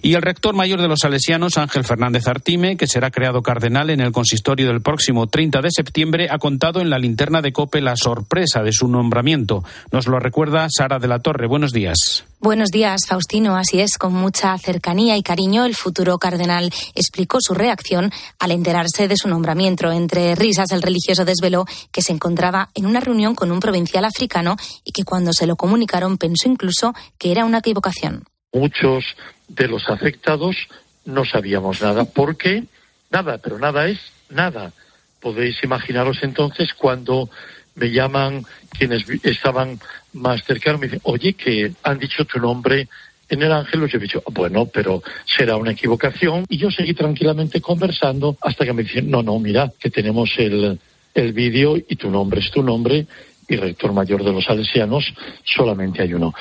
Y 0.00 0.14
el 0.14 0.22
rector 0.22 0.54
mayor 0.54 0.69
de 0.78 0.88
los 0.88 1.00
salesianos, 1.00 1.58
Ángel 1.58 1.84
Fernández 1.84 2.28
Artime, 2.28 2.76
que 2.76 2.86
será 2.86 3.10
creado 3.10 3.42
cardenal 3.42 3.90
en 3.90 4.00
el 4.00 4.12
consistorio 4.12 4.68
del 4.68 4.82
próximo 4.82 5.26
30 5.26 5.60
de 5.60 5.70
septiembre, 5.70 6.28
ha 6.30 6.38
contado 6.38 6.80
en 6.80 6.90
la 6.90 6.98
linterna 6.98 7.40
de 7.40 7.52
COPE 7.52 7.80
la 7.80 7.96
sorpresa 7.96 8.62
de 8.62 8.72
su 8.72 8.86
nombramiento. 8.88 9.64
Nos 9.90 10.06
lo 10.06 10.18
recuerda 10.18 10.66
Sara 10.70 10.98
de 10.98 11.08
la 11.08 11.20
Torre. 11.20 11.46
Buenos 11.46 11.72
días. 11.72 12.24
Buenos 12.40 12.70
días, 12.70 13.02
Faustino. 13.08 13.56
Así 13.56 13.80
es, 13.80 13.98
con 13.98 14.12
mucha 14.12 14.56
cercanía 14.58 15.16
y 15.16 15.22
cariño, 15.22 15.64
el 15.64 15.74
futuro 15.74 16.18
cardenal 16.18 16.70
explicó 16.94 17.38
su 17.40 17.54
reacción 17.54 18.10
al 18.38 18.50
enterarse 18.50 19.08
de 19.08 19.16
su 19.16 19.28
nombramiento. 19.28 19.90
Entre 19.90 20.34
risas, 20.34 20.70
el 20.72 20.82
religioso 20.82 21.24
desveló 21.24 21.66
que 21.92 22.02
se 22.02 22.12
encontraba 22.12 22.70
en 22.74 22.86
una 22.86 23.00
reunión 23.00 23.34
con 23.34 23.50
un 23.50 23.60
provincial 23.60 24.04
africano 24.04 24.56
y 24.84 24.92
que 24.92 25.04
cuando 25.04 25.32
se 25.32 25.46
lo 25.46 25.56
comunicaron 25.56 26.16
pensó 26.16 26.48
incluso 26.48 26.94
que 27.18 27.32
era 27.32 27.44
una 27.44 27.58
equivocación. 27.58 28.24
Muchos 28.52 29.04
de 29.48 29.68
los 29.68 29.88
afectados 29.88 30.56
no 31.04 31.24
sabíamos 31.24 31.80
nada. 31.80 32.04
¿Por 32.04 32.36
qué? 32.36 32.64
Nada, 33.10 33.38
pero 33.38 33.58
nada 33.58 33.88
es 33.88 33.98
nada. 34.28 34.72
Podéis 35.20 35.62
imaginaros 35.62 36.22
entonces 36.22 36.74
cuando 36.74 37.28
me 37.74 37.90
llaman 37.90 38.44
quienes 38.76 39.04
estaban 39.22 39.78
más 40.12 40.44
cercanos, 40.44 40.80
me 40.80 40.86
dicen, 40.86 41.00
oye, 41.04 41.34
que 41.34 41.72
han 41.82 41.98
dicho 41.98 42.24
tu 42.24 42.38
nombre 42.38 42.88
en 43.28 43.42
el 43.42 43.52
ángel, 43.52 43.86
yo 43.86 43.98
he 43.98 44.00
dicho, 44.00 44.22
bueno, 44.32 44.66
pero 44.66 45.02
será 45.24 45.56
una 45.56 45.72
equivocación. 45.72 46.44
Y 46.48 46.58
yo 46.58 46.70
seguí 46.70 46.94
tranquilamente 46.94 47.60
conversando 47.60 48.36
hasta 48.40 48.64
que 48.64 48.72
me 48.72 48.82
dicen, 48.82 49.10
no, 49.10 49.22
no, 49.22 49.38
mira, 49.38 49.70
que 49.78 49.90
tenemos 49.90 50.30
el, 50.38 50.78
el 51.14 51.32
vídeo 51.32 51.76
y 51.76 51.96
tu 51.96 52.10
nombre 52.10 52.40
es 52.40 52.50
tu 52.50 52.62
nombre 52.62 53.06
y 53.48 53.56
rector 53.56 53.92
mayor 53.92 54.24
de 54.24 54.32
los 54.32 54.44
salesianos 54.44 55.12
solamente 55.44 56.02
hay 56.02 56.14
uno. 56.14 56.32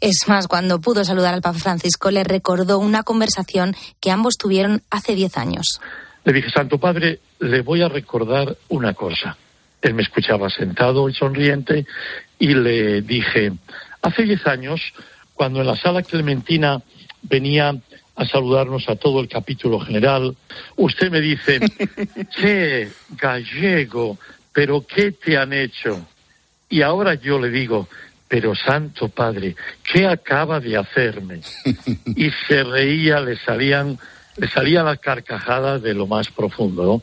Es 0.00 0.28
más, 0.28 0.48
cuando 0.48 0.80
pudo 0.80 1.04
saludar 1.04 1.34
al 1.34 1.42
Papa 1.42 1.58
Francisco, 1.58 2.10
le 2.10 2.24
recordó 2.24 2.78
una 2.78 3.02
conversación 3.02 3.74
que 4.00 4.10
ambos 4.10 4.36
tuvieron 4.36 4.82
hace 4.90 5.14
diez 5.14 5.36
años. 5.36 5.80
Le 6.24 6.32
dije, 6.32 6.50
Santo 6.50 6.78
Padre, 6.78 7.20
le 7.40 7.62
voy 7.62 7.82
a 7.82 7.88
recordar 7.88 8.56
una 8.68 8.94
cosa. 8.94 9.36
Él 9.80 9.94
me 9.94 10.02
escuchaba 10.02 10.48
sentado 10.48 11.08
y 11.08 11.14
sonriente 11.14 11.86
y 12.38 12.54
le 12.54 13.02
dije, 13.02 13.52
hace 14.00 14.22
diez 14.22 14.46
años, 14.46 14.80
cuando 15.34 15.60
en 15.60 15.66
la 15.66 15.76
sala 15.76 16.02
clementina 16.02 16.80
venía 17.22 17.74
a 18.14 18.26
saludarnos 18.26 18.88
a 18.88 18.96
todo 18.96 19.20
el 19.20 19.28
capítulo 19.28 19.80
general, 19.80 20.36
usted 20.76 21.10
me 21.10 21.20
dice, 21.20 21.60
qué 22.40 22.90
gallego, 23.20 24.18
pero 24.52 24.86
¿qué 24.86 25.12
te 25.12 25.36
han 25.36 25.52
hecho? 25.52 26.06
Y 26.68 26.82
ahora 26.82 27.14
yo 27.14 27.38
le 27.38 27.50
digo, 27.50 27.88
pero 28.32 28.54
Santo 28.54 29.10
Padre, 29.10 29.54
¿qué 29.92 30.06
acaba 30.06 30.58
de 30.58 30.78
hacerme? 30.78 31.42
Y 32.16 32.30
se 32.48 32.64
reía, 32.64 33.20
le 33.20 33.36
salían, 33.36 33.98
le 34.38 34.48
salía 34.48 34.82
la 34.82 34.96
carcajada 34.96 35.78
de 35.78 35.92
lo 35.92 36.06
más 36.06 36.30
profundo, 36.30 36.82
¿no? 36.82 37.02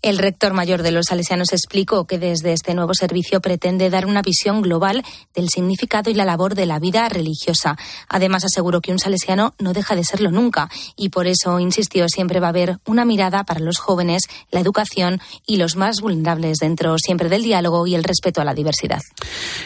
El 0.00 0.18
rector 0.18 0.52
mayor 0.52 0.82
de 0.82 0.92
los 0.92 1.06
salesianos 1.06 1.52
explicó 1.52 2.06
que 2.06 2.18
desde 2.18 2.52
este 2.52 2.74
nuevo 2.74 2.94
servicio 2.94 3.40
pretende 3.40 3.90
dar 3.90 4.06
una 4.06 4.22
visión 4.22 4.62
global 4.62 5.02
del 5.34 5.48
significado 5.48 6.08
y 6.10 6.14
la 6.14 6.24
labor 6.24 6.54
de 6.54 6.66
la 6.66 6.78
vida 6.78 7.08
religiosa. 7.08 7.76
Además, 8.08 8.44
aseguró 8.44 8.80
que 8.80 8.92
un 8.92 9.00
salesiano 9.00 9.54
no 9.58 9.72
deja 9.72 9.96
de 9.96 10.04
serlo 10.04 10.30
nunca 10.30 10.70
y 10.96 11.08
por 11.08 11.26
eso 11.26 11.58
insistió 11.58 12.06
siempre 12.08 12.38
va 12.38 12.46
a 12.46 12.50
haber 12.50 12.78
una 12.86 13.04
mirada 13.04 13.42
para 13.42 13.60
los 13.60 13.78
jóvenes, 13.78 14.22
la 14.52 14.60
educación 14.60 15.20
y 15.46 15.56
los 15.56 15.74
más 15.74 16.00
vulnerables 16.00 16.58
dentro 16.58 16.96
siempre 16.98 17.28
del 17.28 17.42
diálogo 17.42 17.86
y 17.86 17.96
el 17.96 18.04
respeto 18.04 18.40
a 18.40 18.44
la 18.44 18.54
diversidad. 18.54 19.00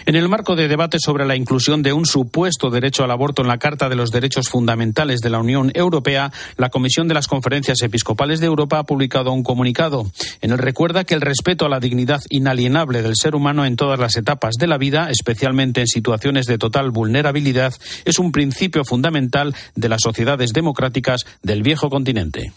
En 0.06 0.16
el 0.16 0.28
marco 0.28 0.56
de 0.56 0.66
debate 0.66 0.98
sobre 0.98 1.26
la 1.26 1.36
inclusión 1.36 1.82
de 1.82 1.92
un 1.92 2.06
supuesto 2.06 2.70
derecho 2.70 3.04
al 3.04 3.10
aborto 3.10 3.42
en 3.42 3.48
la 3.48 3.58
Carta 3.58 3.90
de 3.90 3.96
los 3.96 4.10
Derechos 4.10 4.48
Fundamentales 4.48 5.20
de 5.20 5.30
la 5.30 5.40
Unión 5.40 5.70
Europea, 5.74 6.32
la 6.56 6.70
Comisión 6.70 7.06
de 7.06 7.14
las 7.14 7.28
Conferencias 7.28 7.82
Episcopales 7.82 8.40
de 8.40 8.46
Europa 8.46 8.78
ha 8.78 8.84
publicado 8.84 9.30
un 9.32 9.42
comunicado. 9.42 9.91
En 10.40 10.50
él 10.50 10.58
recuerda 10.58 11.04
que 11.04 11.14
el 11.14 11.20
respeto 11.20 11.66
a 11.66 11.68
la 11.68 11.80
dignidad 11.80 12.22
inalienable 12.30 13.02
del 13.02 13.16
ser 13.16 13.34
humano 13.34 13.64
en 13.64 13.76
todas 13.76 13.98
las 13.98 14.16
etapas 14.16 14.54
de 14.58 14.66
la 14.66 14.78
vida, 14.78 15.10
especialmente 15.10 15.80
en 15.80 15.86
situaciones 15.86 16.46
de 16.46 16.58
total 16.58 16.90
vulnerabilidad, 16.90 17.74
es 18.04 18.18
un 18.18 18.32
principio 18.32 18.84
fundamental 18.84 19.54
de 19.74 19.88
las 19.88 20.02
sociedades 20.02 20.52
democráticas 20.52 21.22
del 21.42 21.62
viejo 21.62 21.90
continente. 21.90 22.52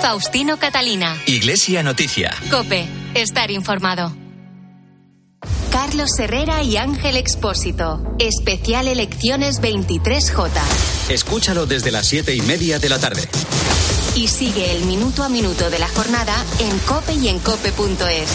Faustino 0.00 0.58
Catalina. 0.58 1.16
Iglesia 1.26 1.82
Noticia. 1.82 2.34
Cope. 2.50 2.86
Estar 3.14 3.50
informado. 3.50 4.14
Carlos 5.70 6.10
Herrera 6.18 6.62
y 6.62 6.76
Ángel 6.76 7.16
Expósito. 7.16 8.02
Especial 8.18 8.88
Elecciones 8.88 9.60
23J. 9.62 10.50
Escúchalo 11.10 11.66
desde 11.66 11.90
las 11.90 12.08
siete 12.08 12.34
y 12.34 12.40
media 12.42 12.78
de 12.78 12.88
la 12.88 12.98
tarde 12.98 13.28
y 14.14 14.28
sigue 14.28 14.72
el 14.72 14.84
minuto 14.84 15.22
a 15.22 15.28
minuto 15.28 15.70
de 15.70 15.78
la 15.78 15.88
jornada 15.88 16.34
en 16.58 16.78
cope 16.80 17.14
y 17.14 17.28
en 17.28 17.38
cope.es. 17.38 18.30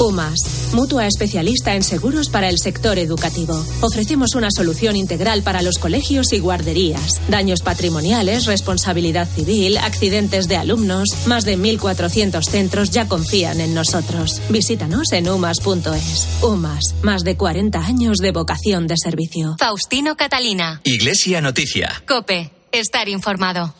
UMAS, 0.00 0.72
mutua 0.72 1.06
especialista 1.06 1.74
en 1.74 1.82
seguros 1.82 2.28
para 2.28 2.48
el 2.48 2.58
sector 2.58 2.98
educativo. 2.98 3.54
Ofrecemos 3.80 4.34
una 4.34 4.48
solución 4.50 4.96
integral 4.96 5.42
para 5.42 5.62
los 5.62 5.78
colegios 5.78 6.32
y 6.32 6.40
guarderías. 6.40 7.20
Daños 7.28 7.60
patrimoniales, 7.60 8.46
responsabilidad 8.46 9.28
civil, 9.28 9.78
accidentes 9.78 10.48
de 10.48 10.56
alumnos. 10.56 11.08
Más 11.26 11.44
de 11.44 11.56
1.400 11.56 12.42
centros 12.42 12.90
ya 12.90 13.06
confían 13.06 13.60
en 13.60 13.74
nosotros. 13.74 14.40
Visítanos 14.48 15.12
en 15.12 15.28
umas.es. 15.28 16.28
UMAS, 16.42 16.94
más 17.02 17.22
de 17.22 17.36
40 17.36 17.78
años 17.78 18.18
de 18.18 18.32
vocación 18.32 18.86
de 18.86 18.96
servicio. 18.96 19.56
Faustino 19.58 20.16
Catalina. 20.16 20.80
Iglesia 20.84 21.40
Noticia. 21.40 22.02
Cope 22.06 22.61
estar 22.72 23.08
informado. 23.08 23.74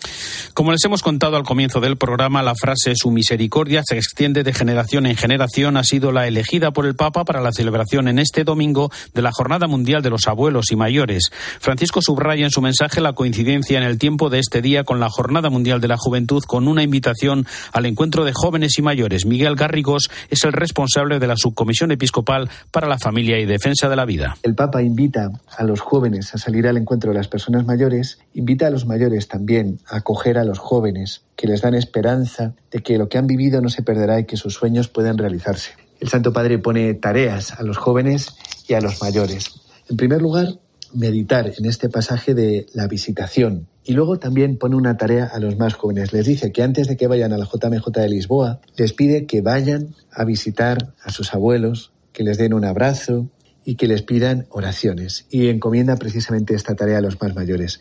Como 0.55 0.71
les 0.73 0.85
hemos 0.85 1.03
contado 1.03 1.37
al 1.37 1.45
comienzo 1.45 1.81
del 1.81 1.97
programa, 1.97 2.43
la 2.43 2.55
frase 2.55 2.93
su 2.95 3.11
misericordia 3.11 3.83
se 3.85 3.97
extiende 3.97 4.43
de 4.43 4.53
generación 4.53 5.07
en 5.07 5.17
generación 5.17 5.77
ha 5.77 5.85
sido 5.85 6.13
la 6.13 6.27
elegida 6.27 6.71
por 6.73 6.87
el 6.87 6.95
Papa 6.95 7.25
para 7.25 7.41
la 7.41 7.53
celebración 7.53 8.09
en 8.09 8.19
este 8.19 8.45
domingo 8.45 8.91
de 9.15 9.23
la 9.23 9.33
Jornada 9.33 9.67
Mundial 9.67 10.03
de 10.03 10.11
los 10.11 10.27
Abuelos 10.29 10.71
y 10.71 10.77
Mayores. 10.77 11.31
Francisco 11.61 12.01
subraya 12.03 12.45
en 12.45 12.51
su 12.51 12.61
mensaje 12.61 13.01
la 13.01 13.15
coincidencia 13.15 13.79
en 13.79 13.85
el 13.85 13.99
tiempo 13.99 14.31
de 14.31 14.39
este 14.39 14.63
día 14.63 14.85
con 14.85 15.01
la 15.01 15.09
Jornada 15.09 15.51
Mundial 15.51 15.81
de 15.81 15.89
la 15.89 15.97
Juventud 15.97 16.43
con 16.47 16.69
una 16.69 16.83
invitación 16.83 17.47
al 17.73 17.87
encuentro 17.87 18.25
de 18.25 18.33
jóvenes 18.35 18.79
y 18.79 18.83
mayores. 18.83 19.27
Miguel 19.27 19.57
Garrigós 19.57 20.11
es 20.31 20.45
el 20.45 20.53
responsable 20.53 21.19
de 21.19 21.27
la 21.27 21.37
Subcomisión 21.37 21.93
Episcopal 21.93 22.51
para 22.71 22.89
la 22.89 22.99
Familia 22.99 23.39
y 23.39 23.47
Defensa 23.47 23.89
de 23.89 23.97
la 23.97 24.05
Vida. 24.05 24.37
El 24.43 24.55
Papa 24.55 24.83
invita 24.83 25.31
a 25.57 25.65
los 25.65 25.81
jóvenes 25.81 26.35
a 26.35 26.39
salir 26.39 26.67
al 26.67 26.77
encuentro 26.77 27.13
de 27.13 27.19
las 27.19 27.29
personas 27.29 27.65
mayores, 27.65 28.19
invita 28.35 28.67
a 28.67 28.71
los 28.71 28.82
mayores 28.87 29.29
también 29.29 29.81
acoger 29.87 30.39
a 30.39 30.45
los 30.45 30.59
jóvenes, 30.59 31.23
que 31.37 31.47
les 31.47 31.61
dan 31.61 31.75
esperanza 31.75 32.55
de 32.71 32.81
que 32.81 32.99
lo 32.99 33.09
que 33.09 33.19
han 33.19 33.27
vivido 33.27 33.61
no 33.61 33.69
se 33.69 33.83
perderá 33.83 34.21
y 34.21 34.27
que 34.27 34.37
sus 34.37 34.55
sueños 34.55 34.89
pueden 34.89 35.19
realizarse. 35.19 35.73
el 36.01 36.09
Santo 36.09 36.33
Padre 36.33 36.59
pone 36.59 36.95
tareas 36.95 37.59
a 37.59 37.63
los 37.63 37.77
jóvenes 37.79 38.35
y 38.67 38.75
a 38.75 38.81
los 38.81 39.01
mayores. 39.01 39.61
En 39.89 39.97
primer 39.97 40.21
lugar, 40.21 40.59
meditar 40.95 41.53
en 41.57 41.65
este 41.65 41.89
pasaje 41.89 42.35
de 42.35 42.67
la 42.75 42.87
visitación. 42.87 43.69
Y 43.85 43.93
luego 43.93 44.19
también 44.19 44.59
pone 44.59 44.77
una 44.77 44.97
tarea 44.97 45.27
a 45.27 45.39
los 45.41 45.59
más 45.59 45.75
jóvenes. 45.75 46.13
Les 46.13 46.27
dice 46.27 46.53
que 46.53 46.63
antes 46.63 46.87
de 46.87 46.97
que 46.97 47.07
vayan 47.07 47.33
a 47.33 47.39
la 47.39 47.47
JMJ 47.47 47.91
de 47.91 48.09
Lisboa, 48.09 48.61
les 48.77 48.93
pide 48.93 49.27
que 49.27 49.41
vayan 49.41 49.95
a 50.11 50.25
visitar 50.25 50.95
a 51.03 51.11
sus 51.11 51.35
abuelos, 51.35 51.93
que 52.13 52.23
les 52.23 52.39
den 52.39 52.55
un 52.55 52.65
abrazo 52.65 53.29
y 53.65 53.77
que 53.77 53.87
les 53.87 54.03
pidan 54.03 54.47
oraciones. 54.51 55.27
Y 55.31 55.49
encomienda 55.49 55.97
precisamente 55.97 56.55
esta 56.55 56.75
tarea 56.75 56.99
a 56.99 57.03
los 57.03 57.21
más 57.21 57.35
mayores, 57.35 57.81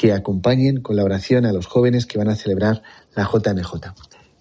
que 0.00 0.14
acompañen 0.14 0.80
con 0.80 0.96
la 0.96 1.04
oración 1.04 1.44
a 1.44 1.52
los 1.52 1.66
jóvenes 1.66 2.06
que 2.06 2.16
van 2.16 2.30
a 2.30 2.34
celebrar 2.34 2.82
la 3.14 3.24
JMJ. 3.30 3.92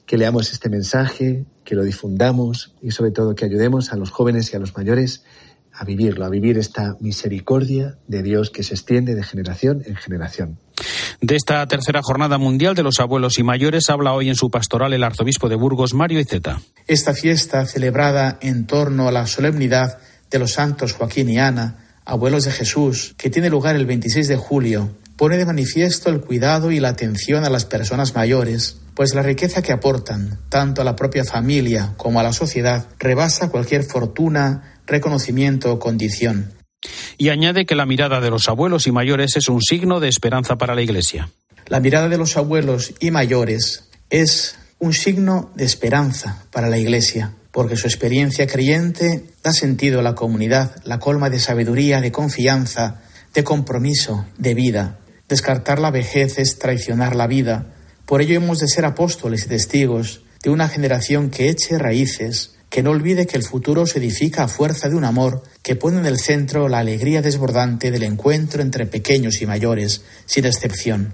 Que 0.06 0.18
leamos 0.18 0.54
este 0.54 0.70
mensaje, 0.70 1.44
que 1.66 1.76
lo 1.76 1.84
difundamos 1.84 2.74
y 2.82 2.92
sobre 2.92 3.12
todo 3.12 3.36
que 3.36 3.44
ayudemos 3.44 3.92
a 3.92 3.98
los 3.98 4.10
jóvenes 4.10 4.54
y 4.54 4.56
a 4.56 4.60
los 4.60 4.78
mayores 4.78 5.26
a 5.74 5.84
vivirlo, 5.84 6.24
a 6.24 6.30
vivir 6.30 6.58
esta 6.58 6.96
misericordia 7.02 7.98
de 8.08 8.24
Dios 8.24 8.52
que 8.52 8.64
se 8.64 8.74
extiende 8.74 9.16
de 9.16 9.24
generación 9.24 9.84
en 9.86 9.98
generación. 9.98 10.60
De 11.20 11.36
esta 11.36 11.68
tercera 11.68 12.00
jornada 12.04 12.38
mundial 12.38 12.74
de 12.74 12.84
los 12.84 13.02
abuelos 13.02 13.38
y 13.38 13.44
mayores 13.44 13.90
habla 13.90 14.14
hoy 14.14 14.30
en 14.30 14.36
su 14.36 14.50
pastoral 14.50 14.94
el 14.94 15.04
arzobispo 15.04 15.50
de 15.50 15.56
Burgos, 15.56 15.94
Mario 15.94 16.22
Iceta. 16.22 16.62
Esta 16.88 17.14
fiesta, 17.14 17.66
celebrada 17.66 18.38
en 18.40 18.66
torno 18.66 19.10
a 19.10 19.12
la 19.12 19.28
solemnidad 19.28 19.98
de 20.32 20.40
los 20.40 20.54
santos 20.54 20.94
Joaquín 20.94 21.28
y 21.28 21.38
Ana, 21.38 21.84
abuelos 22.06 22.46
de 22.46 22.52
Jesús, 22.52 23.14
que 23.18 23.30
tiene 23.30 23.50
lugar 23.50 23.76
el 23.76 23.86
26 23.86 24.30
de 24.30 24.38
julio, 24.38 24.96
pone 25.20 25.36
de 25.36 25.46
manifiesto 25.46 26.10
el 26.10 26.22
cuidado 26.22 26.72
y 26.72 26.80
la 26.80 26.88
atención 26.88 27.44
a 27.44 27.50
las 27.50 27.66
personas 27.66 28.16
mayores, 28.16 28.78
pues 28.96 29.14
la 29.14 29.22
riqueza 29.22 29.62
que 29.62 29.74
aportan, 29.74 30.40
tanto 30.48 30.82
a 30.82 30.86
la 30.86 30.96
propia 30.96 31.26
familia 31.26 31.94
como 31.98 32.22
a 32.22 32.24
la 32.24 32.32
sociedad, 32.32 32.88
rebasa 33.00 33.50
cualquier 33.50 33.84
fortuna, 33.84 34.80
reconocimiento 34.88 35.74
o 35.74 35.78
condición. 35.78 36.54
Y 37.18 37.28
añade 37.28 37.66
que 37.66 37.76
la 37.76 37.86
mirada 37.86 38.22
de 38.22 38.30
los 38.30 38.48
abuelos 38.48 38.88
y 38.88 38.94
mayores 38.94 39.36
es 39.36 39.50
un 39.50 39.62
signo 39.62 40.00
de 40.00 40.08
esperanza 40.08 40.58
para 40.58 40.74
la 40.74 40.84
Iglesia. 40.84 41.30
La 41.68 41.82
mirada 41.82 42.08
de 42.08 42.18
los 42.18 42.38
abuelos 42.38 42.94
y 43.02 43.12
mayores 43.12 43.90
es 44.10 44.56
un 44.80 44.94
signo 44.94 45.52
de 45.54 45.66
esperanza 45.66 46.46
para 46.50 46.70
la 46.70 46.78
Iglesia, 46.78 47.34
porque 47.52 47.76
su 47.76 47.88
experiencia 47.88 48.48
creyente 48.48 49.26
da 49.44 49.52
sentido 49.52 50.00
a 50.00 50.04
la 50.04 50.16
comunidad, 50.16 50.82
la 50.86 51.00
colma 51.00 51.30
de 51.30 51.40
sabiduría, 51.40 52.00
de 52.00 52.14
confianza, 52.14 53.02
de 53.34 53.44
compromiso, 53.44 54.26
de 54.38 54.54
vida. 54.54 54.99
Descartar 55.30 55.78
la 55.80 55.92
vejez 55.92 56.40
es 56.40 56.58
traicionar 56.58 57.16
la 57.16 57.28
vida. 57.28 57.68
Por 58.08 58.22
ello 58.22 58.36
hemos 58.36 58.58
de 58.58 58.68
ser 58.68 58.84
apóstoles 58.84 59.46
y 59.46 59.50
testigos 59.50 60.24
de 60.44 60.50
una 60.50 60.68
generación 60.68 61.30
que 61.30 61.50
eche 61.50 61.78
raíces, 61.78 62.56
que 62.72 62.82
no 62.82 62.90
olvide 62.90 63.28
que 63.28 63.38
el 63.38 63.44
futuro 63.44 63.86
se 63.86 64.00
edifica 64.00 64.44
a 64.44 64.48
fuerza 64.48 64.90
de 64.90 64.96
un 64.96 65.06
amor 65.06 65.44
que 65.62 65.76
pone 65.76 66.00
en 66.00 66.08
el 66.08 66.20
centro 66.20 66.68
la 66.68 66.80
alegría 66.80 67.22
desbordante 67.22 67.92
del 67.92 68.04
encuentro 68.04 68.64
entre 68.64 68.88
pequeños 68.88 69.40
y 69.42 69.46
mayores, 69.46 70.02
sin 70.26 70.46
excepción. 70.46 71.14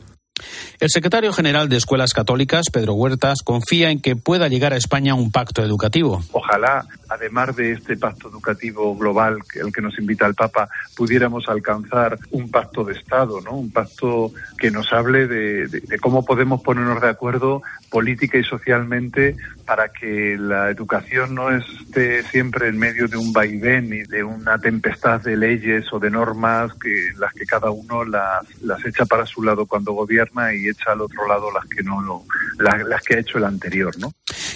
El 0.79 0.89
secretario 0.89 1.31
general 1.31 1.69
de 1.69 1.77
Escuelas 1.77 2.11
Católicas, 2.11 2.65
Pedro 2.71 2.93
Huertas, 2.93 3.39
confía 3.41 3.89
en 3.89 4.01
que 4.01 4.17
pueda 4.17 4.49
llegar 4.49 4.73
a 4.73 4.77
España 4.77 5.13
un 5.13 5.31
pacto 5.31 5.63
educativo. 5.63 6.21
Ojalá, 6.33 6.85
además 7.07 7.55
de 7.55 7.71
este 7.71 7.95
pacto 7.95 8.27
educativo 8.27 8.95
global 8.97 9.39
el 9.53 9.71
que 9.71 9.81
nos 9.81 9.97
invita 9.97 10.25
el 10.25 10.35
Papa, 10.35 10.67
pudiéramos 10.95 11.47
alcanzar 11.47 12.17
un 12.31 12.51
pacto 12.51 12.83
de 12.83 12.93
Estado, 12.93 13.39
¿no? 13.39 13.51
Un 13.51 13.71
pacto 13.71 14.33
que 14.57 14.71
nos 14.71 14.91
hable 14.91 15.27
de, 15.27 15.67
de 15.67 15.99
cómo 15.99 16.25
podemos 16.25 16.61
ponernos 16.61 17.01
de 17.01 17.09
acuerdo 17.09 17.61
política 17.89 18.37
y 18.37 18.43
socialmente 18.43 19.37
para 19.65 19.89
que 19.89 20.37
la 20.39 20.69
educación 20.69 21.35
no 21.35 21.49
esté 21.51 22.23
siempre 22.23 22.67
en 22.67 22.77
medio 22.77 23.07
de 23.07 23.17
un 23.17 23.33
vaivén 23.33 23.93
y 23.93 24.03
de 24.03 24.23
una 24.23 24.57
tempestad 24.59 25.21
de 25.21 25.35
leyes 25.35 25.85
o 25.91 25.99
de 25.99 26.09
normas 26.09 26.73
que 26.75 27.11
las 27.17 27.33
que 27.33 27.45
cada 27.45 27.71
uno 27.71 28.03
las, 28.03 28.43
las 28.61 28.85
echa 28.85 29.05
para 29.05 29.25
su 29.25 29.43
lado 29.43 29.65
cuando 29.65 29.93
gobierna 29.93 30.53
y 30.53 30.67
echa 30.67 30.91
al 30.91 31.01
otro 31.01 31.27
lado 31.27 31.51
las 31.51 31.65
que 31.65 31.83
no 31.83 32.01
lo, 32.01 32.23
las, 32.59 32.83
las 32.87 33.01
que 33.03 33.15
ha 33.15 33.19
hecho 33.19 33.37
el 33.37 33.45
anterior, 33.45 33.97
¿no? 33.99 34.11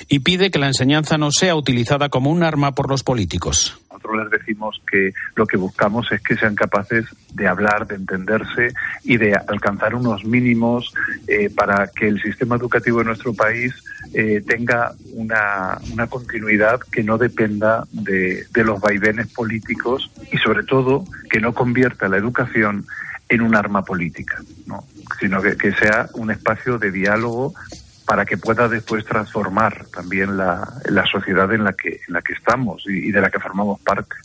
Y 0.08 0.20
pide 0.20 0.52
que 0.52 0.60
la 0.60 0.68
enseñanza 0.68 1.18
no 1.18 1.32
sea 1.32 1.56
utilizada 1.56 2.10
como 2.10 2.32
un 2.32 2.44
arma 2.44 2.74
por 2.74 2.90
los 2.90 3.04
políticos 3.04 3.80
nosotros 4.00 4.24
les 4.24 4.40
decimos 4.40 4.82
que 4.90 5.14
lo 5.36 5.46
que 5.46 5.58
buscamos 5.58 6.12
es 6.12 6.22
que 6.22 6.36
sean 6.36 6.56
capaces 6.56 7.06
de 7.34 7.48
hablar, 7.48 7.86
de 7.88 7.96
entenderse 7.96 8.74
y 9.04 9.18
de 9.18 9.34
alcanzar 9.34 9.94
unos 9.96 10.24
mínimos 10.24 10.94
eh, 11.28 11.50
para 11.50 11.88
que 11.88 12.08
el 12.08 12.22
sistema 12.22 12.56
educativo 12.56 13.00
de 13.00 13.06
nuestro 13.06 13.34
país 13.34 13.74
eh, 14.14 14.42
tenga 14.46 14.94
una, 15.14 15.80
una, 15.92 16.08
continuidad 16.08 16.80
que 16.80 17.04
no 17.04 17.18
dependa 17.18 17.86
de, 17.92 18.46
de 18.52 18.64
los 18.64 18.80
vaivenes 18.80 19.28
políticos 19.28 20.12
y 20.32 20.38
sobre 20.38 20.64
todo 20.64 21.06
que 21.30 21.40
no 21.40 21.54
convierta 21.54 22.10
la 22.10 22.18
educación 22.18 22.86
en 23.30 23.42
un 23.42 23.56
arma 23.56 23.84
política, 23.84 24.42
¿no? 24.66 24.84
sino 25.20 25.42
que, 25.42 25.56
que 25.56 25.74
sea 25.74 26.10
un 26.14 26.32
espacio 26.32 26.80
de 26.80 26.92
diálogo 26.92 27.54
para 28.06 28.26
que 28.26 28.38
pueda 28.38 28.68
después 28.68 29.06
transformar 29.06 29.86
también 29.94 30.36
la, 30.36 30.68
la 30.86 31.06
sociedad 31.06 31.54
en 31.54 31.64
la 31.64 31.74
que, 31.74 32.02
en 32.08 32.14
la 32.14 32.24
que 32.24 32.34
estamos 32.34 32.84
y, 32.88 33.10
y 33.10 33.12
de 33.12 33.22
la 33.22 33.30
que 33.30 33.40
formamos 33.40 33.80
parte. 33.82 34.16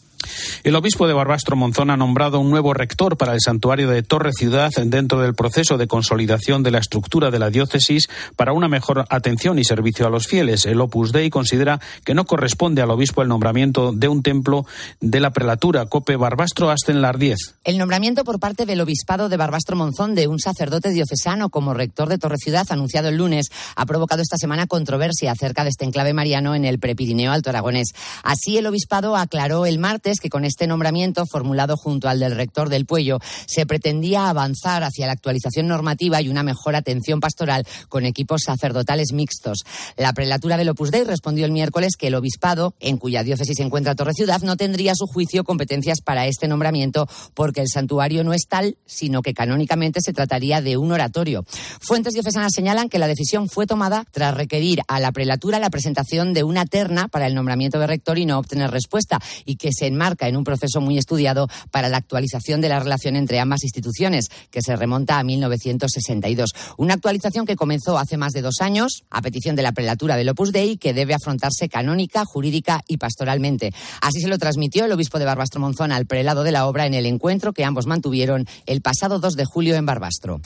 El 0.62 0.76
obispo 0.76 1.06
de 1.06 1.14
Barbastro 1.14 1.56
Monzón 1.56 1.90
ha 1.90 1.96
nombrado 1.96 2.40
un 2.40 2.50
nuevo 2.50 2.74
rector 2.74 3.16
para 3.16 3.34
el 3.34 3.40
santuario 3.40 3.88
de 3.88 4.02
Torre 4.02 4.32
Ciudad 4.32 4.70
dentro 4.84 5.20
del 5.20 5.34
proceso 5.34 5.78
de 5.78 5.86
consolidación 5.86 6.62
de 6.62 6.70
la 6.70 6.78
estructura 6.78 7.30
de 7.30 7.38
la 7.38 7.50
diócesis 7.50 8.08
para 8.36 8.52
una 8.52 8.68
mejor 8.68 9.04
atención 9.08 9.58
y 9.58 9.64
servicio 9.64 10.06
a 10.06 10.10
los 10.10 10.26
fieles. 10.26 10.66
El 10.66 10.80
Opus 10.80 11.12
Dei 11.12 11.30
considera 11.30 11.80
que 12.04 12.14
no 12.14 12.24
corresponde 12.24 12.82
al 12.82 12.90
obispo 12.90 13.22
el 13.22 13.28
nombramiento 13.28 13.92
de 13.92 14.08
un 14.08 14.22
templo 14.22 14.66
de 15.00 15.20
la 15.20 15.32
prelatura 15.32 15.86
Cope 15.86 16.16
Barbastro 16.16 16.70
hasta 16.70 16.92
en 16.92 17.02
las 17.02 17.18
10. 17.18 17.36
El 17.64 17.78
nombramiento 17.78 18.24
por 18.24 18.40
parte 18.40 18.66
del 18.66 18.80
obispado 18.80 19.28
de 19.28 19.36
Barbastro 19.36 19.76
Monzón 19.76 20.14
de 20.14 20.28
un 20.28 20.38
sacerdote 20.38 20.90
diocesano 20.90 21.48
como 21.48 21.74
rector 21.74 22.08
de 22.08 22.18
Torre 22.18 22.38
Ciudad 22.38 22.66
anunciado 22.70 23.08
el 23.08 23.16
lunes 23.16 23.48
ha 23.76 23.86
provocado 23.86 24.22
esta 24.22 24.36
semana 24.36 24.66
controversia 24.66 25.32
acerca 25.32 25.64
de 25.64 25.70
este 25.70 25.84
enclave 25.84 26.12
mariano 26.12 26.54
en 26.54 26.64
el 26.64 26.78
Prepirineo 26.78 27.32
Alto 27.32 27.50
Aragonés. 27.50 27.88
Así 28.22 28.58
el 28.58 28.66
obispado 28.66 29.16
aclaró 29.16 29.66
el 29.66 29.78
martes 29.78 30.13
que 30.20 30.30
con 30.30 30.44
este 30.44 30.66
nombramiento, 30.66 31.26
formulado 31.26 31.76
junto 31.76 32.08
al 32.08 32.20
del 32.20 32.36
rector 32.36 32.68
del 32.68 32.86
Puello, 32.86 33.18
se 33.46 33.66
pretendía 33.66 34.28
avanzar 34.28 34.82
hacia 34.84 35.06
la 35.06 35.12
actualización 35.12 35.66
normativa 35.66 36.20
y 36.20 36.28
una 36.28 36.42
mejor 36.42 36.76
atención 36.76 37.20
pastoral 37.20 37.66
con 37.88 38.04
equipos 38.04 38.42
sacerdotales 38.44 39.12
mixtos. 39.12 39.64
La 39.96 40.12
prelatura 40.12 40.56
del 40.56 40.68
Opus 40.68 40.90
Dei 40.90 41.04
respondió 41.04 41.44
el 41.44 41.52
miércoles 41.52 41.96
que 41.96 42.08
el 42.08 42.14
obispado, 42.14 42.74
en 42.80 42.96
cuya 42.96 43.22
diócesis 43.22 43.56
se 43.56 43.62
encuentra 43.62 43.94
Torre 43.94 44.12
Ciudad, 44.14 44.40
no 44.42 44.56
tendría 44.56 44.92
a 44.92 44.96
su 44.96 45.06
juicio 45.06 45.44
competencias 45.44 46.00
para 46.00 46.26
este 46.26 46.48
nombramiento 46.48 47.08
porque 47.34 47.60
el 47.60 47.68
santuario 47.68 48.24
no 48.24 48.32
es 48.32 48.46
tal, 48.48 48.76
sino 48.86 49.22
que 49.22 49.34
canónicamente 49.34 50.00
se 50.02 50.12
trataría 50.12 50.60
de 50.60 50.76
un 50.76 50.92
oratorio. 50.92 51.44
Fuentes 51.80 52.14
diocesanas 52.14 52.52
señalan 52.54 52.88
que 52.88 52.98
la 52.98 53.08
decisión 53.08 53.48
fue 53.48 53.66
tomada 53.66 54.04
tras 54.10 54.34
requerir 54.34 54.80
a 54.88 55.00
la 55.00 55.12
prelatura 55.12 55.58
la 55.58 55.70
presentación 55.70 56.32
de 56.32 56.44
una 56.44 56.66
terna 56.66 57.08
para 57.08 57.26
el 57.26 57.34
nombramiento 57.34 57.78
de 57.78 57.86
rector 57.86 58.18
y 58.18 58.26
no 58.26 58.38
obtener 58.38 58.70
respuesta 58.70 59.20
y 59.44 59.56
que 59.56 59.70
se 59.72 59.86
enmarca 59.86 60.03
en 60.20 60.36
un 60.36 60.44
proceso 60.44 60.80
muy 60.80 60.98
estudiado 60.98 61.48
para 61.70 61.88
la 61.88 61.96
actualización 61.96 62.60
de 62.60 62.68
la 62.68 62.78
relación 62.78 63.16
entre 63.16 63.40
ambas 63.40 63.64
instituciones, 63.64 64.28
que 64.50 64.60
se 64.62 64.76
remonta 64.76 65.18
a 65.18 65.24
1962. 65.24 66.50
Una 66.76 66.94
actualización 66.94 67.46
que 67.46 67.56
comenzó 67.56 67.98
hace 67.98 68.16
más 68.16 68.32
de 68.32 68.42
dos 68.42 68.60
años, 68.60 69.04
a 69.10 69.22
petición 69.22 69.56
de 69.56 69.62
la 69.62 69.72
prelatura 69.72 70.16
del 70.16 70.28
Opus 70.28 70.52
Dei, 70.52 70.76
que 70.76 70.92
debe 70.92 71.14
afrontarse 71.14 71.68
canónica, 71.68 72.24
jurídica 72.24 72.82
y 72.86 72.98
pastoralmente. 72.98 73.72
Así 74.00 74.20
se 74.20 74.28
lo 74.28 74.38
transmitió 74.38 74.84
el 74.84 74.92
obispo 74.92 75.18
de 75.18 75.24
Barbastro 75.24 75.60
Monzón 75.60 75.92
al 75.92 76.06
prelado 76.06 76.44
de 76.44 76.52
la 76.52 76.66
obra 76.66 76.86
en 76.86 76.94
el 76.94 77.06
encuentro 77.06 77.52
que 77.52 77.64
ambos 77.64 77.86
mantuvieron 77.86 78.46
el 78.66 78.82
pasado 78.82 79.18
2 79.18 79.36
de 79.36 79.44
julio 79.44 79.74
en 79.74 79.86
Barbastro. 79.86 80.40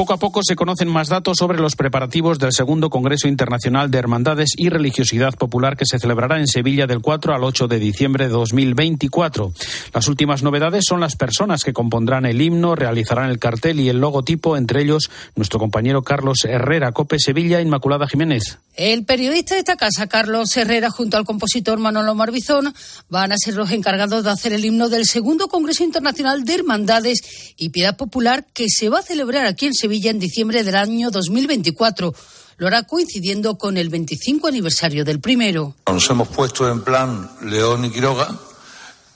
Poco 0.00 0.14
a 0.14 0.16
poco 0.16 0.40
se 0.42 0.56
conocen 0.56 0.88
más 0.88 1.08
datos 1.08 1.36
sobre 1.36 1.58
los 1.58 1.76
preparativos 1.76 2.38
del 2.38 2.54
segundo 2.54 2.88
Congreso 2.88 3.28
Internacional 3.28 3.90
de 3.90 3.98
Hermandades 3.98 4.52
y 4.56 4.70
Religiosidad 4.70 5.34
Popular 5.34 5.76
que 5.76 5.84
se 5.84 5.98
celebrará 5.98 6.38
en 6.38 6.46
Sevilla 6.46 6.86
del 6.86 7.02
4 7.02 7.34
al 7.34 7.44
8 7.44 7.68
de 7.68 7.78
diciembre 7.78 8.24
de 8.24 8.30
2024. 8.30 9.52
Las 9.92 10.08
últimas 10.08 10.42
novedades 10.42 10.86
son 10.88 11.00
las 11.00 11.16
personas 11.16 11.64
que 11.64 11.74
compondrán 11.74 12.24
el 12.24 12.40
himno, 12.40 12.76
realizarán 12.76 13.28
el 13.28 13.38
cartel 13.38 13.78
y 13.78 13.90
el 13.90 14.00
logotipo, 14.00 14.56
entre 14.56 14.80
ellos 14.80 15.10
nuestro 15.36 15.58
compañero 15.58 16.00
Carlos 16.00 16.46
Herrera, 16.46 16.92
Cope 16.92 17.18
Sevilla, 17.18 17.60
Inmaculada 17.60 18.08
Jiménez. 18.08 18.56
El 18.76 19.04
periodista 19.04 19.52
de 19.54 19.60
esta 19.60 19.76
casa, 19.76 20.06
Carlos 20.06 20.56
Herrera, 20.56 20.88
junto 20.88 21.18
al 21.18 21.26
compositor 21.26 21.78
Manolo 21.78 22.14
Marbizón, 22.14 22.72
van 23.10 23.32
a 23.32 23.36
ser 23.36 23.54
los 23.54 23.70
encargados 23.70 24.24
de 24.24 24.30
hacer 24.30 24.54
el 24.54 24.64
himno 24.64 24.88
del 24.88 25.04
segundo 25.04 25.48
Congreso 25.48 25.84
Internacional 25.84 26.44
de 26.44 26.54
Hermandades 26.54 27.20
y 27.58 27.68
Piedad 27.68 27.98
Popular 27.98 28.46
que 28.54 28.70
se 28.70 28.88
va 28.88 29.00
a 29.00 29.02
celebrar 29.02 29.44
aquí 29.44 29.66
en 29.66 29.74
Sevilla 29.74 29.89
en 29.90 30.18
diciembre 30.20 30.62
del 30.62 30.76
año 30.76 31.10
2024. 31.10 32.14
Lo 32.58 32.66
hará 32.66 32.84
coincidiendo 32.84 33.58
con 33.58 33.76
el 33.76 33.88
25 33.88 34.46
aniversario 34.46 35.04
del 35.04 35.20
primero. 35.20 35.74
Nos 35.86 36.08
hemos 36.10 36.28
puesto 36.28 36.70
en 36.70 36.82
plan 36.82 37.30
León 37.42 37.84
y 37.84 37.90
Quiroga, 37.90 38.38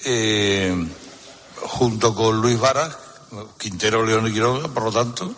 eh, 0.04 0.74
junto 1.60 2.14
con 2.14 2.40
Luis 2.40 2.58
Varas, 2.58 2.96
Quintero, 3.56 4.04
León 4.04 4.26
y 4.26 4.32
Quiroga, 4.32 4.68
por 4.68 4.84
lo 4.84 4.92
tanto, 4.92 5.34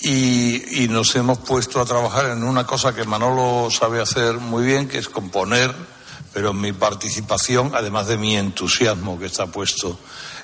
y, 0.00 0.88
nos 0.88 1.14
hemos 1.14 1.38
puesto 1.38 1.80
a 1.80 1.84
trabajar 1.84 2.30
en 2.30 2.42
una 2.42 2.66
cosa 2.66 2.94
que 2.94 3.04
Manolo 3.04 3.70
sabe 3.70 4.00
hacer 4.00 4.38
muy 4.38 4.64
bien, 4.64 4.88
que 4.88 4.98
es 4.98 5.08
componer, 5.08 5.72
pero 6.32 6.52
mi 6.52 6.72
participación, 6.72 7.72
además 7.74 8.08
de 8.08 8.18
mi 8.18 8.36
entusiasmo 8.36 9.18
que 9.18 9.26
está 9.26 9.46
puesto 9.46 9.98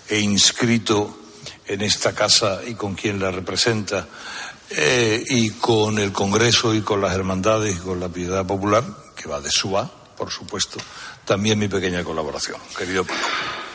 e 0.09 0.20
inscrito 0.20 1.25
en 1.66 1.83
esta 1.83 2.14
casa 2.14 2.61
y 2.66 2.74
con 2.74 2.94
quien 2.94 3.18
la 3.18 3.31
representa, 3.31 4.07
eh, 4.70 5.22
y 5.29 5.50
con 5.50 5.98
el 5.98 6.12
Congreso 6.12 6.74
y 6.74 6.83
con 6.83 7.00
las 7.00 7.14
hermandades 7.14 7.76
y 7.76 7.79
con 7.79 8.00
la 8.00 8.09
piedad 8.09 8.44
popular, 8.44 8.85
que 9.14 9.29
va 9.29 9.40
de 9.40 9.50
SUA, 9.50 9.90
por 10.16 10.31
supuesto, 10.31 10.79
también 11.24 11.59
mi 11.59 11.68
pequeña 11.68 12.02
colaboración. 12.02 12.61
Querido 12.76 13.05
Paco. 13.05 13.20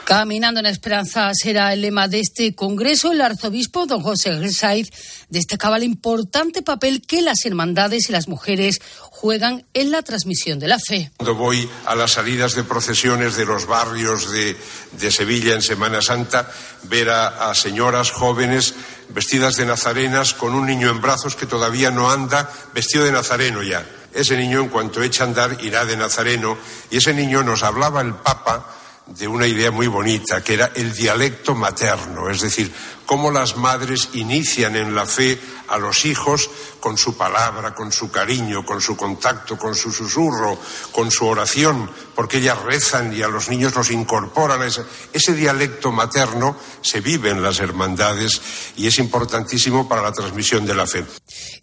Caminando 0.06 0.60
en 0.60 0.66
esperanza 0.66 1.32
será 1.34 1.72
el 1.74 1.82
lema 1.82 2.08
de 2.08 2.20
este 2.20 2.54
Congreso. 2.54 3.12
El 3.12 3.22
arzobispo, 3.22 3.86
don 3.86 4.02
José 4.02 4.52
Saiz, 4.52 4.90
destacaba 5.30 5.78
el 5.78 5.84
importante 5.84 6.62
papel 6.62 7.02
que 7.06 7.22
las 7.22 7.46
hermandades 7.46 8.10
y 8.10 8.12
las 8.12 8.28
mujeres 8.28 8.82
juegan 9.00 9.64
en 9.74 9.92
la 9.92 10.02
transmisión 10.02 10.60
de 10.60 10.68
la 10.68 10.80
fe. 10.80 11.12
Cuando 11.18 11.36
voy 11.36 11.70
a 11.86 11.96
las 11.96 12.12
salidas 12.12 12.56
de 12.56 12.64
procesiones 12.64 13.36
de 13.36 13.46
los 13.46 13.68
barrios 13.68 14.32
de, 14.32 15.12
Sevilla 15.12 15.54
en 15.54 15.62
Semana 15.62 16.02
Santa, 16.02 16.52
ver 16.84 17.10
a, 17.10 17.50
a 17.50 17.56
señoras 17.56 18.12
jóvenes 18.12 18.74
vestidas 19.10 19.56
de 19.56 19.66
nazarenas 19.66 20.34
con 20.34 20.54
un 20.54 20.66
niño 20.66 20.90
en 20.90 21.02
brazos 21.02 21.36
que 21.36 21.46
todavía 21.46 21.92
no 21.92 22.10
anda, 22.10 22.50
vestido 22.74 23.06
de 23.06 23.12
nazareno 23.12 23.64
ya. 23.64 23.86
Ese 24.14 24.36
niño, 24.36 24.60
en 24.60 24.70
cuanto 24.70 25.02
echa 25.02 25.24
a 25.24 25.28
andar, 25.28 25.58
irá 25.62 25.86
de 25.86 25.96
nazareno. 25.96 26.58
Y 26.90 26.98
ese 26.98 27.14
niño 27.14 27.44
nos 27.44 27.64
hablaba 27.64 28.02
el 28.02 28.14
Papa 28.16 28.81
de 29.18 29.28
una 29.28 29.48
idea 29.48 29.72
muy 29.72 29.88
bonita, 29.88 30.44
que 30.44 30.54
era 30.54 30.72
el 30.76 30.94
dialecto 30.94 31.56
materno, 31.56 32.30
es 32.30 32.42
decir, 32.42 32.72
cómo 33.12 33.30
las 33.30 33.58
madres 33.58 34.08
inician 34.14 34.78
en 34.78 34.96
la 34.96 35.06
fe 35.06 35.38
a 35.68 35.78
los 35.78 36.06
hijos 36.06 36.50
con 36.80 36.98
su 36.98 37.18
palabra, 37.18 37.76
con 37.76 37.92
su 37.92 38.10
cariño, 38.10 38.66
con 38.66 38.80
su 38.80 38.96
contacto, 38.96 39.58
con 39.58 39.76
su 39.76 39.92
susurro, 39.92 40.58
con 40.94 41.12
su 41.12 41.26
oración, 41.26 41.92
porque 42.16 42.38
ellas 42.38 42.62
rezan 42.62 43.14
y 43.14 43.22
a 43.22 43.28
los 43.28 43.50
niños 43.50 43.76
los 43.76 43.92
incorporan. 43.92 44.64
Ese, 44.64 44.84
ese 45.12 45.34
dialecto 45.34 45.92
materno 45.92 46.58
se 46.82 47.02
vive 47.02 47.32
en 47.32 47.44
las 47.44 47.60
hermandades 47.60 48.42
y 48.78 48.88
es 48.88 48.98
importantísimo 48.98 49.90
para 49.90 50.04
la 50.04 50.14
transmisión 50.14 50.66
de 50.66 50.76
la 50.76 50.88
fe. 50.88 51.04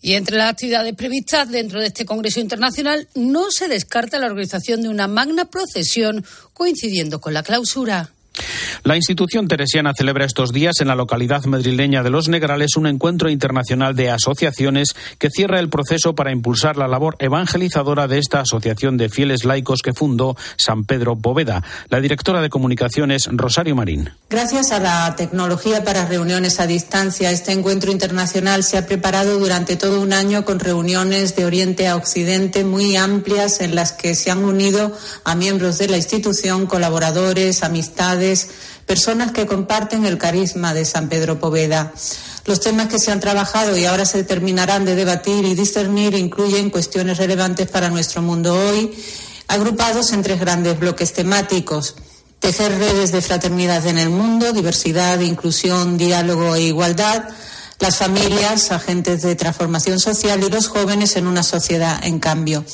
Y 0.03 0.17
entre 0.17 0.37
las 0.37 0.51
actividades 0.51 0.95
previstas 0.97 1.51
dentro 1.51 1.81
de 1.81 1.87
este 1.87 2.05
Congreso 2.05 2.41
Internacional 2.41 3.09
no 3.15 3.47
se 3.51 3.69
descarta 3.69 4.19
la 4.19 4.27
organización 4.27 4.83
de 4.83 4.91
una 4.91 5.09
magna 5.09 5.47
procesión 5.47 6.27
coincidiendo 6.53 7.23
con 7.23 7.33
la 7.33 7.43
clausura. 7.43 8.11
La 8.85 8.97
institución 8.97 9.49
teresiana 9.49 9.93
celebra 9.95 10.25
estos 10.25 10.53
días 10.53 10.81
en 10.81 10.89
la 10.89 10.95
localidad 10.95 11.45
madrileña 11.45 12.03
de 12.03 12.11
Los 12.11 12.29
Negrales 12.29 12.77
un 12.77 12.87
encuentro 12.87 13.29
internacional 13.29 13.97
de 13.97 14.11
asociaciones 14.11 14.95
que 15.19 15.31
cierra 15.31 15.59
el 15.61 15.69
proceso 15.69 16.15
para 16.15 16.33
impulsar 16.33 16.77
la 16.77 16.89
labor 16.89 17.17
evangelizadora 17.19 18.09
de 18.09 18.19
esta 18.19 18.41
asociación 18.41 18.97
de 18.97 19.09
fieles 19.09 19.45
laicos 19.45 19.83
que 19.83 19.93
fundó 19.93 20.37
San 20.57 20.85
Pedro 20.85 21.17
Boveda. 21.17 21.63
La 21.89 22.01
directora 22.01 22.41
de 22.41 22.51
comunicaciones, 22.51 23.29
Rosario 23.33 23.75
Marín. 23.75 24.11
Gracias 24.31 24.73
a 24.73 24.81
la 24.81 25.15
tecnología 25.17 25.85
para 25.85 26.07
reuniones 26.07 26.61
a 26.61 26.67
distancia, 26.67 27.31
este 27.31 27.53
encuentro 27.53 27.91
internacional 27.91 28.63
se 28.63 28.79
ha 28.79 28.87
preparado 28.87 29.39
durante 29.39 29.77
todo 29.77 30.01
un 30.01 30.13
año 30.13 30.45
con 30.45 30.61
reuniones 30.61 31.35
de 31.37 31.45
Oriente 31.45 31.89
a 31.89 31.97
Occidente 31.97 32.65
muy 32.65 32.97
amplias 32.97 33.61
en 33.61 33.75
las 33.75 33.93
que 33.93 34.15
se 34.15 34.31
han 34.31 34.45
unido 34.45 34.97
a 35.25 35.35
miembros 35.35 35.79
de 35.79 35.89
la 35.89 35.97
institución, 35.97 36.67
colaboradores, 36.67 37.63
amistades, 37.63 38.51
personas 38.89 39.33
que 39.33 39.47
comparten 39.47 40.07
el 40.07 40.17
carisma 40.17 40.73
de 40.73 40.87
San 40.87 41.11
Pedro 41.11 41.39
Poveda. 41.39 41.93
Los 42.47 42.59
temas 42.59 42.89
que 42.89 42.99
se 42.99 43.13
han 43.13 43.21
trabajado 43.21 43.77
y 43.77 43.85
ahora 43.85 44.07
se 44.07 44.25
terminarán 44.25 44.87
de 44.87 44.95
debatir 44.95 45.45
y 45.45 45.55
discernir 45.55 46.15
incluyen 46.15 46.71
cuestiones 46.71 47.19
relevantes 47.19 47.69
para 47.69 47.91
nuestro 47.91 48.23
mundo 48.23 48.55
hoy, 48.55 48.91
agrupados 49.47 50.13
en 50.15 50.23
tres 50.23 50.41
grandes 50.41 50.81
bloques 50.81 51.13
temáticos. 51.13 51.97
Tejer 52.39 52.79
redes 52.79 53.13
de 53.13 53.21
fraternidad 53.21 53.87
en 53.87 53.99
el 53.99 54.09
mundo, 54.09 54.55
diversidad, 54.55 55.21
inclusión, 55.21 55.99
diálogo 55.99 56.55
e 56.55 56.63
igualdad, 56.63 57.25
las 57.81 57.99
familias, 57.99 58.73
agentes 58.73 59.23
de 59.23 59.37
transformación 59.37 59.99
social 59.99 60.43
y 60.43 60.51
los 60.51 60.69
jóvenes 60.69 61.17
en 61.17 61.27
una 61.27 61.43
sociedad 61.43 62.05
en 62.05 62.19
cambio. 62.19 62.65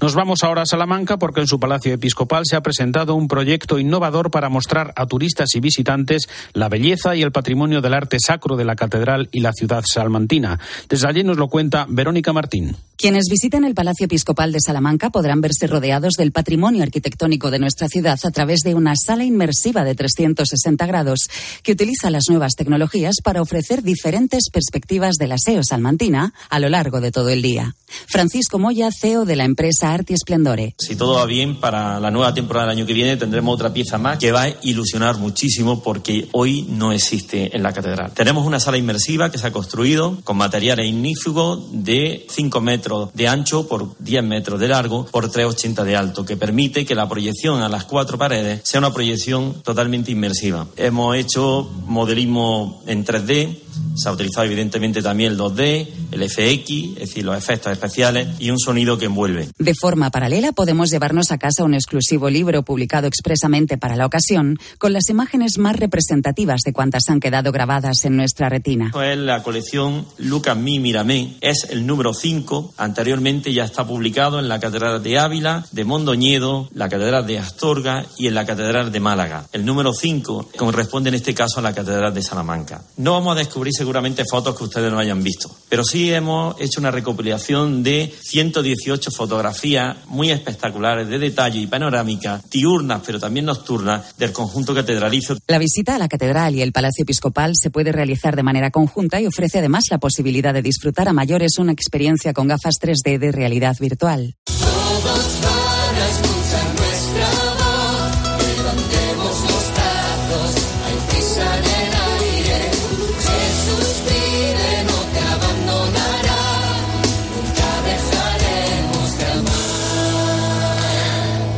Nos 0.00 0.14
vamos 0.14 0.42
ahora 0.42 0.62
a 0.62 0.66
Salamanca 0.66 1.18
porque 1.18 1.40
en 1.40 1.46
su 1.46 1.60
Palacio 1.60 1.92
Episcopal 1.92 2.44
se 2.46 2.56
ha 2.56 2.62
presentado 2.62 3.14
un 3.14 3.28
proyecto 3.28 3.78
innovador 3.78 4.30
para 4.30 4.48
mostrar 4.48 4.92
a 4.96 5.06
turistas 5.06 5.54
y 5.54 5.60
visitantes 5.60 6.28
la 6.52 6.68
belleza 6.68 7.14
y 7.14 7.22
el 7.22 7.32
patrimonio 7.32 7.80
del 7.80 7.94
arte 7.94 8.18
sacro 8.18 8.56
de 8.56 8.64
la 8.64 8.76
catedral 8.76 9.28
y 9.32 9.40
la 9.40 9.52
ciudad 9.52 9.84
salmantina. 9.86 10.58
Desde 10.88 11.06
allí 11.06 11.22
nos 11.22 11.36
lo 11.36 11.48
cuenta 11.48 11.86
Verónica 11.88 12.32
Martín. 12.32 12.76
Quienes 12.96 13.28
visiten 13.30 13.64
el 13.64 13.74
Palacio 13.74 14.06
Episcopal 14.06 14.52
de 14.52 14.60
Salamanca 14.60 15.10
podrán 15.10 15.40
verse 15.40 15.66
rodeados 15.66 16.14
del 16.18 16.32
patrimonio 16.32 16.82
arquitectónico 16.82 17.50
de 17.50 17.58
nuestra 17.58 17.88
ciudad 17.88 18.18
a 18.22 18.30
través 18.30 18.60
de 18.60 18.74
una 18.74 18.94
sala 18.94 19.24
inmersiva 19.24 19.84
de 19.84 19.94
360 19.94 20.84
grados 20.86 21.30
que 21.62 21.72
utiliza 21.72 22.10
las 22.10 22.24
nuevas 22.28 22.54
tecnologías 22.56 23.16
para 23.22 23.40
ofrecer 23.40 23.82
diferentes 23.82 24.39
perspectivas 24.50 25.16
del 25.16 25.32
aseo 25.32 25.62
salmantina 25.62 26.32
a 26.48 26.58
lo 26.60 26.68
largo 26.68 27.00
de 27.00 27.10
todo 27.10 27.28
el 27.28 27.42
día. 27.42 27.74
Francisco 28.06 28.58
Moya, 28.58 28.90
CEO 28.92 29.24
de 29.24 29.36
la 29.36 29.44
empresa 29.44 29.92
Arti 29.92 30.14
Esplendore. 30.14 30.74
Si 30.78 30.96
todo 30.96 31.14
va 31.14 31.26
bien, 31.26 31.60
para 31.60 32.00
la 32.00 32.10
nueva 32.10 32.32
temporada 32.32 32.68
del 32.68 32.78
año 32.78 32.86
que 32.86 32.94
viene 32.94 33.16
tendremos 33.16 33.54
otra 33.54 33.72
pieza 33.72 33.98
más 33.98 34.18
que 34.18 34.32
va 34.32 34.44
a 34.44 34.54
ilusionar 34.62 35.18
muchísimo 35.18 35.82
porque 35.82 36.28
hoy 36.32 36.62
no 36.68 36.92
existe 36.92 37.54
en 37.54 37.62
la 37.62 37.72
catedral. 37.72 38.12
Tenemos 38.12 38.46
una 38.46 38.60
sala 38.60 38.78
inmersiva 38.78 39.30
que 39.30 39.38
se 39.38 39.46
ha 39.46 39.52
construido 39.52 40.20
con 40.24 40.36
materiales 40.36 40.86
ignífugos 40.86 41.64
de 41.72 42.26
5 42.28 42.60
metros 42.60 43.10
de 43.14 43.28
ancho 43.28 43.66
por 43.66 43.96
10 43.98 44.22
metros 44.22 44.60
de 44.60 44.68
largo 44.68 45.06
por 45.06 45.30
3,80 45.30 45.84
de 45.84 45.96
alto, 45.96 46.24
que 46.24 46.36
permite 46.36 46.84
que 46.84 46.94
la 46.94 47.08
proyección 47.08 47.62
a 47.62 47.68
las 47.68 47.84
cuatro 47.84 48.18
paredes 48.18 48.60
sea 48.64 48.80
una 48.80 48.92
proyección 48.92 49.62
totalmente 49.62 50.10
inmersiva. 50.10 50.66
Hemos 50.76 51.16
hecho 51.16 51.68
modelismo 51.86 52.82
en 52.86 53.04
3D, 53.04 53.58
se 53.94 54.08
ha 54.08 54.12
utilizado 54.12 54.46
evidentemente 54.46 55.02
también 55.02 55.32
el 55.32 55.38
2D, 55.38 55.86
el 56.12 56.28
FX, 56.28 56.70
es 56.70 57.08
decir, 57.08 57.24
los 57.24 57.36
efectos 57.36 57.72
especiales 57.72 58.28
y 58.38 58.50
un 58.50 58.58
sonido 58.58 58.98
que 58.98 59.06
envuelve. 59.06 59.48
De 59.58 59.74
forma 59.74 60.10
paralela 60.10 60.52
podemos 60.52 60.90
llevarnos 60.90 61.30
a 61.32 61.38
casa 61.38 61.64
un 61.64 61.74
exclusivo 61.74 62.30
libro 62.30 62.62
publicado 62.62 63.06
expresamente 63.06 63.78
para 63.78 63.96
la 63.96 64.06
ocasión 64.06 64.58
con 64.78 64.92
las 64.92 65.08
imágenes 65.08 65.58
más 65.58 65.76
representativas 65.76 66.60
de 66.64 66.72
cuantas 66.72 67.04
han 67.08 67.20
quedado 67.20 67.52
grabadas 67.52 68.04
en 68.04 68.16
nuestra 68.16 68.48
retina. 68.48 68.92
Es 69.02 69.18
la 69.18 69.42
colección 69.42 70.06
Lucas 70.18 70.56
Mi 70.56 70.78
Miramé, 70.78 71.36
es 71.40 71.66
el 71.70 71.86
número 71.86 72.14
5, 72.14 72.74
anteriormente 72.76 73.52
ya 73.52 73.64
está 73.64 73.86
publicado 73.86 74.38
en 74.38 74.48
la 74.48 74.60
Catedral 74.60 75.02
de 75.02 75.18
Ávila, 75.18 75.66
de 75.72 75.84
Mondoñedo, 75.84 76.68
la 76.74 76.88
Catedral 76.88 77.26
de 77.26 77.38
Astorga 77.38 78.06
y 78.18 78.26
en 78.26 78.34
la 78.34 78.46
Catedral 78.46 78.92
de 78.92 79.00
Málaga. 79.00 79.46
El 79.52 79.64
número 79.64 79.92
5 79.92 80.50
corresponde 80.56 81.08
en 81.08 81.14
este 81.14 81.34
caso 81.34 81.60
a 81.60 81.62
la 81.62 81.74
Catedral 81.74 82.14
de 82.14 82.22
Salamanca. 82.22 82.82
No 82.96 83.12
vamos 83.12 83.36
a 83.36 83.38
descubrir 83.38 83.72
seguramente 83.80 84.24
fotos 84.30 84.54
que 84.54 84.64
ustedes 84.64 84.92
no 84.92 84.98
hayan 84.98 85.22
visto, 85.22 85.50
pero 85.70 85.82
sí 85.84 86.12
hemos 86.12 86.54
hecho 86.60 86.80
una 86.80 86.90
recopilación 86.90 87.82
de 87.82 88.12
118 88.20 89.10
fotografías 89.10 89.96
muy 90.06 90.30
espectaculares 90.30 91.08
de 91.08 91.18
detalle 91.18 91.60
y 91.60 91.66
panorámica, 91.66 92.42
diurnas 92.50 93.00
pero 93.06 93.18
también 93.18 93.46
nocturnas, 93.46 94.18
del 94.18 94.32
conjunto 94.32 94.74
catedralicio. 94.74 95.38
La 95.46 95.56
visita 95.56 95.94
a 95.94 95.98
la 95.98 96.08
catedral 96.08 96.54
y 96.56 96.60
el 96.60 96.72
Palacio 96.72 97.04
Episcopal 97.04 97.52
se 97.54 97.70
puede 97.70 97.90
realizar 97.90 98.36
de 98.36 98.42
manera 98.42 98.70
conjunta 98.70 99.18
y 99.18 99.26
ofrece 99.26 99.60
además 99.60 99.84
la 99.90 99.96
posibilidad 99.96 100.52
de 100.52 100.60
disfrutar 100.60 101.08
a 101.08 101.14
mayores 101.14 101.56
una 101.56 101.72
experiencia 101.72 102.34
con 102.34 102.48
gafas 102.48 102.74
3D 102.82 103.18
de 103.18 103.32
realidad 103.32 103.78
virtual. 103.80 104.34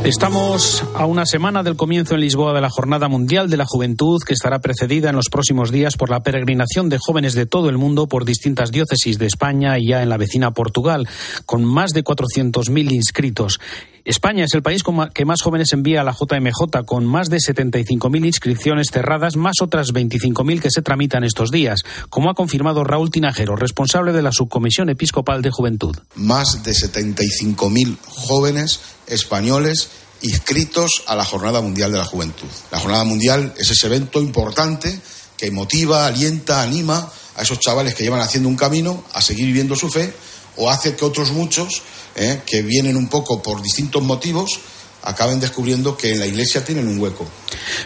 Estamos 0.03 0.83
a 0.95 1.05
una 1.05 1.25
semana 1.25 1.63
del 1.63 1.77
comienzo 1.77 2.15
en 2.15 2.19
Lisboa 2.19 2.53
de 2.53 2.59
la 2.59 2.69
Jornada 2.69 3.07
Mundial 3.07 3.49
de 3.49 3.55
la 3.55 3.63
Juventud, 3.65 4.19
que 4.27 4.33
estará 4.33 4.59
precedida 4.59 5.09
en 5.09 5.15
los 5.15 5.29
próximos 5.29 5.71
días 5.71 5.95
por 5.95 6.09
la 6.09 6.21
peregrinación 6.21 6.89
de 6.89 6.97
jóvenes 6.99 7.35
de 7.35 7.45
todo 7.45 7.69
el 7.69 7.77
mundo 7.77 8.07
por 8.07 8.25
distintas 8.25 8.71
diócesis 8.71 9.17
de 9.17 9.27
España 9.27 9.79
y 9.79 9.87
ya 9.87 10.03
en 10.03 10.09
la 10.09 10.17
vecina 10.17 10.51
Portugal, 10.51 11.07
con 11.45 11.63
más 11.63 11.93
de 11.93 12.03
400.000 12.03 12.91
inscritos. 12.91 13.61
España 14.03 14.43
es 14.43 14.53
el 14.53 14.61
país 14.61 14.83
que 15.13 15.23
más 15.23 15.41
jóvenes 15.41 15.71
envía 15.71 16.01
a 16.01 16.03
la 16.03 16.11
JMJ, 16.11 16.83
con 16.85 17.05
más 17.05 17.29
de 17.29 17.37
75.000 17.37 18.25
inscripciones 18.25 18.89
cerradas, 18.91 19.37
más 19.37 19.61
otras 19.61 19.93
25.000 19.93 20.59
que 20.59 20.69
se 20.69 20.81
tramitan 20.81 21.23
estos 21.23 21.49
días, 21.49 21.83
como 22.09 22.29
ha 22.29 22.33
confirmado 22.33 22.83
Raúl 22.83 23.09
Tinajero, 23.09 23.55
responsable 23.55 24.11
de 24.11 24.21
la 24.21 24.33
Subcomisión 24.33 24.89
Episcopal 24.89 25.41
de 25.41 25.51
Juventud. 25.51 25.95
Más 26.15 26.61
de 26.63 26.71
75.000 26.71 27.97
jóvenes 28.05 28.81
españoles 29.07 29.89
inscritos 30.21 31.03
a 31.07 31.15
la 31.15 31.25
Jornada 31.25 31.61
Mundial 31.61 31.91
de 31.91 31.97
la 31.97 32.05
Juventud. 32.05 32.47
La 32.71 32.79
Jornada 32.79 33.03
Mundial 33.03 33.53
es 33.57 33.69
ese 33.69 33.87
evento 33.87 34.21
importante 34.21 34.99
que 35.37 35.51
motiva, 35.51 36.07
alienta, 36.07 36.61
anima 36.61 37.11
a 37.35 37.41
esos 37.41 37.59
chavales 37.59 37.95
que 37.95 38.03
llevan 38.03 38.21
haciendo 38.21 38.49
un 38.49 38.55
camino 38.55 39.03
a 39.13 39.21
seguir 39.21 39.45
viviendo 39.45 39.75
su 39.75 39.89
fe 39.89 40.13
o 40.55 40.69
hace 40.69 40.95
que 40.95 41.05
otros 41.05 41.31
muchos 41.31 41.81
¿eh? 42.15 42.41
que 42.45 42.61
vienen 42.61 42.95
un 42.95 43.07
poco 43.07 43.41
por 43.41 43.61
distintos 43.61 44.03
motivos 44.03 44.59
acaben 45.03 45.39
descubriendo 45.39 45.97
que 45.97 46.13
en 46.13 46.19
la 46.19 46.27
Iglesia 46.27 46.63
tienen 46.63 46.87
un 46.87 46.99
hueco. 46.99 47.27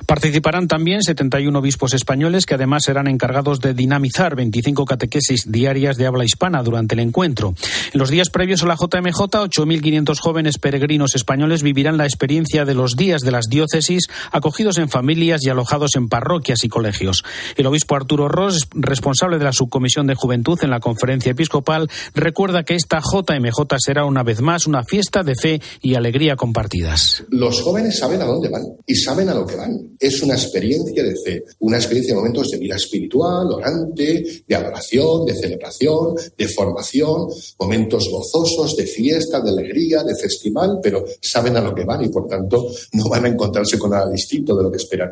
Participarán 0.05 0.67
también 0.67 1.01
71 1.01 1.57
obispos 1.59 1.93
españoles 1.93 2.45
que 2.45 2.55
además 2.55 2.83
serán 2.83 3.07
encargados 3.07 3.59
de 3.59 3.73
dinamizar 3.73 4.35
25 4.35 4.85
catequesis 4.85 5.51
diarias 5.51 5.97
de 5.97 6.05
habla 6.05 6.25
hispana 6.25 6.63
durante 6.63 6.95
el 6.95 7.01
encuentro. 7.01 7.53
En 7.93 7.99
los 7.99 8.09
días 8.09 8.29
previos 8.29 8.63
a 8.63 8.67
la 8.67 8.75
JMJ, 8.75 9.19
8.500 9.19 10.19
jóvenes 10.19 10.57
peregrinos 10.57 11.15
españoles 11.15 11.63
vivirán 11.63 11.97
la 11.97 12.05
experiencia 12.05 12.65
de 12.65 12.73
los 12.73 12.95
días 12.95 13.21
de 13.21 13.31
las 13.31 13.47
diócesis, 13.47 14.07
acogidos 14.31 14.77
en 14.77 14.89
familias 14.89 15.41
y 15.43 15.49
alojados 15.49 15.95
en 15.95 16.09
parroquias 16.09 16.63
y 16.63 16.69
colegios. 16.69 17.23
El 17.55 17.67
obispo 17.67 17.95
Arturo 17.95 18.27
Ross, 18.27 18.67
responsable 18.73 19.37
de 19.37 19.45
la 19.45 19.53
subcomisión 19.53 20.07
de 20.07 20.15
juventud 20.15 20.59
en 20.61 20.69
la 20.69 20.79
conferencia 20.79 21.31
episcopal, 21.31 21.89
recuerda 22.13 22.63
que 22.63 22.75
esta 22.75 22.99
JMJ 22.99 23.77
será 23.77 24.05
una 24.05 24.23
vez 24.23 24.41
más 24.41 24.67
una 24.67 24.83
fiesta 24.83 25.23
de 25.23 25.35
fe 25.35 25.61
y 25.81 25.95
alegría 25.95 26.35
compartidas. 26.35 27.06
Los 27.29 27.61
jóvenes 27.61 27.97
saben 27.97 28.21
a 28.21 28.25
dónde 28.25 28.49
van 28.49 28.63
y 28.85 28.95
saben 28.95 29.29
a 29.29 29.33
lo 29.33 29.45
que 29.45 29.55
van. 29.55 29.95
Es 29.99 30.21
una 30.21 30.33
experiencia 30.33 31.03
de 31.03 31.15
fe, 31.23 31.43
una 31.59 31.77
experiencia 31.77 32.13
de 32.13 32.19
momentos 32.19 32.49
de 32.49 32.57
vida 32.57 32.75
espiritual, 32.75 33.51
orante, 33.51 34.43
de 34.47 34.55
adoración, 34.55 35.25
de 35.25 35.35
celebración, 35.35 36.15
de 36.37 36.47
formación, 36.47 37.27
momentos 37.59 38.09
gozosos, 38.11 38.75
de 38.75 38.85
fiesta, 38.85 39.41
de 39.41 39.49
alegría, 39.49 40.03
de 40.03 40.15
festival, 40.15 40.79
pero 40.81 41.05
saben 41.21 41.57
a 41.57 41.61
lo 41.61 41.73
que 41.73 41.85
van 41.85 42.03
y 42.03 42.09
por 42.09 42.27
tanto 42.27 42.67
no 42.93 43.09
van 43.09 43.25
a 43.25 43.29
encontrarse 43.29 43.77
con 43.77 43.91
nada 43.91 44.09
distinto 44.11 44.55
de 44.55 44.63
lo 44.63 44.71
que 44.71 44.77
esperan. 44.77 45.11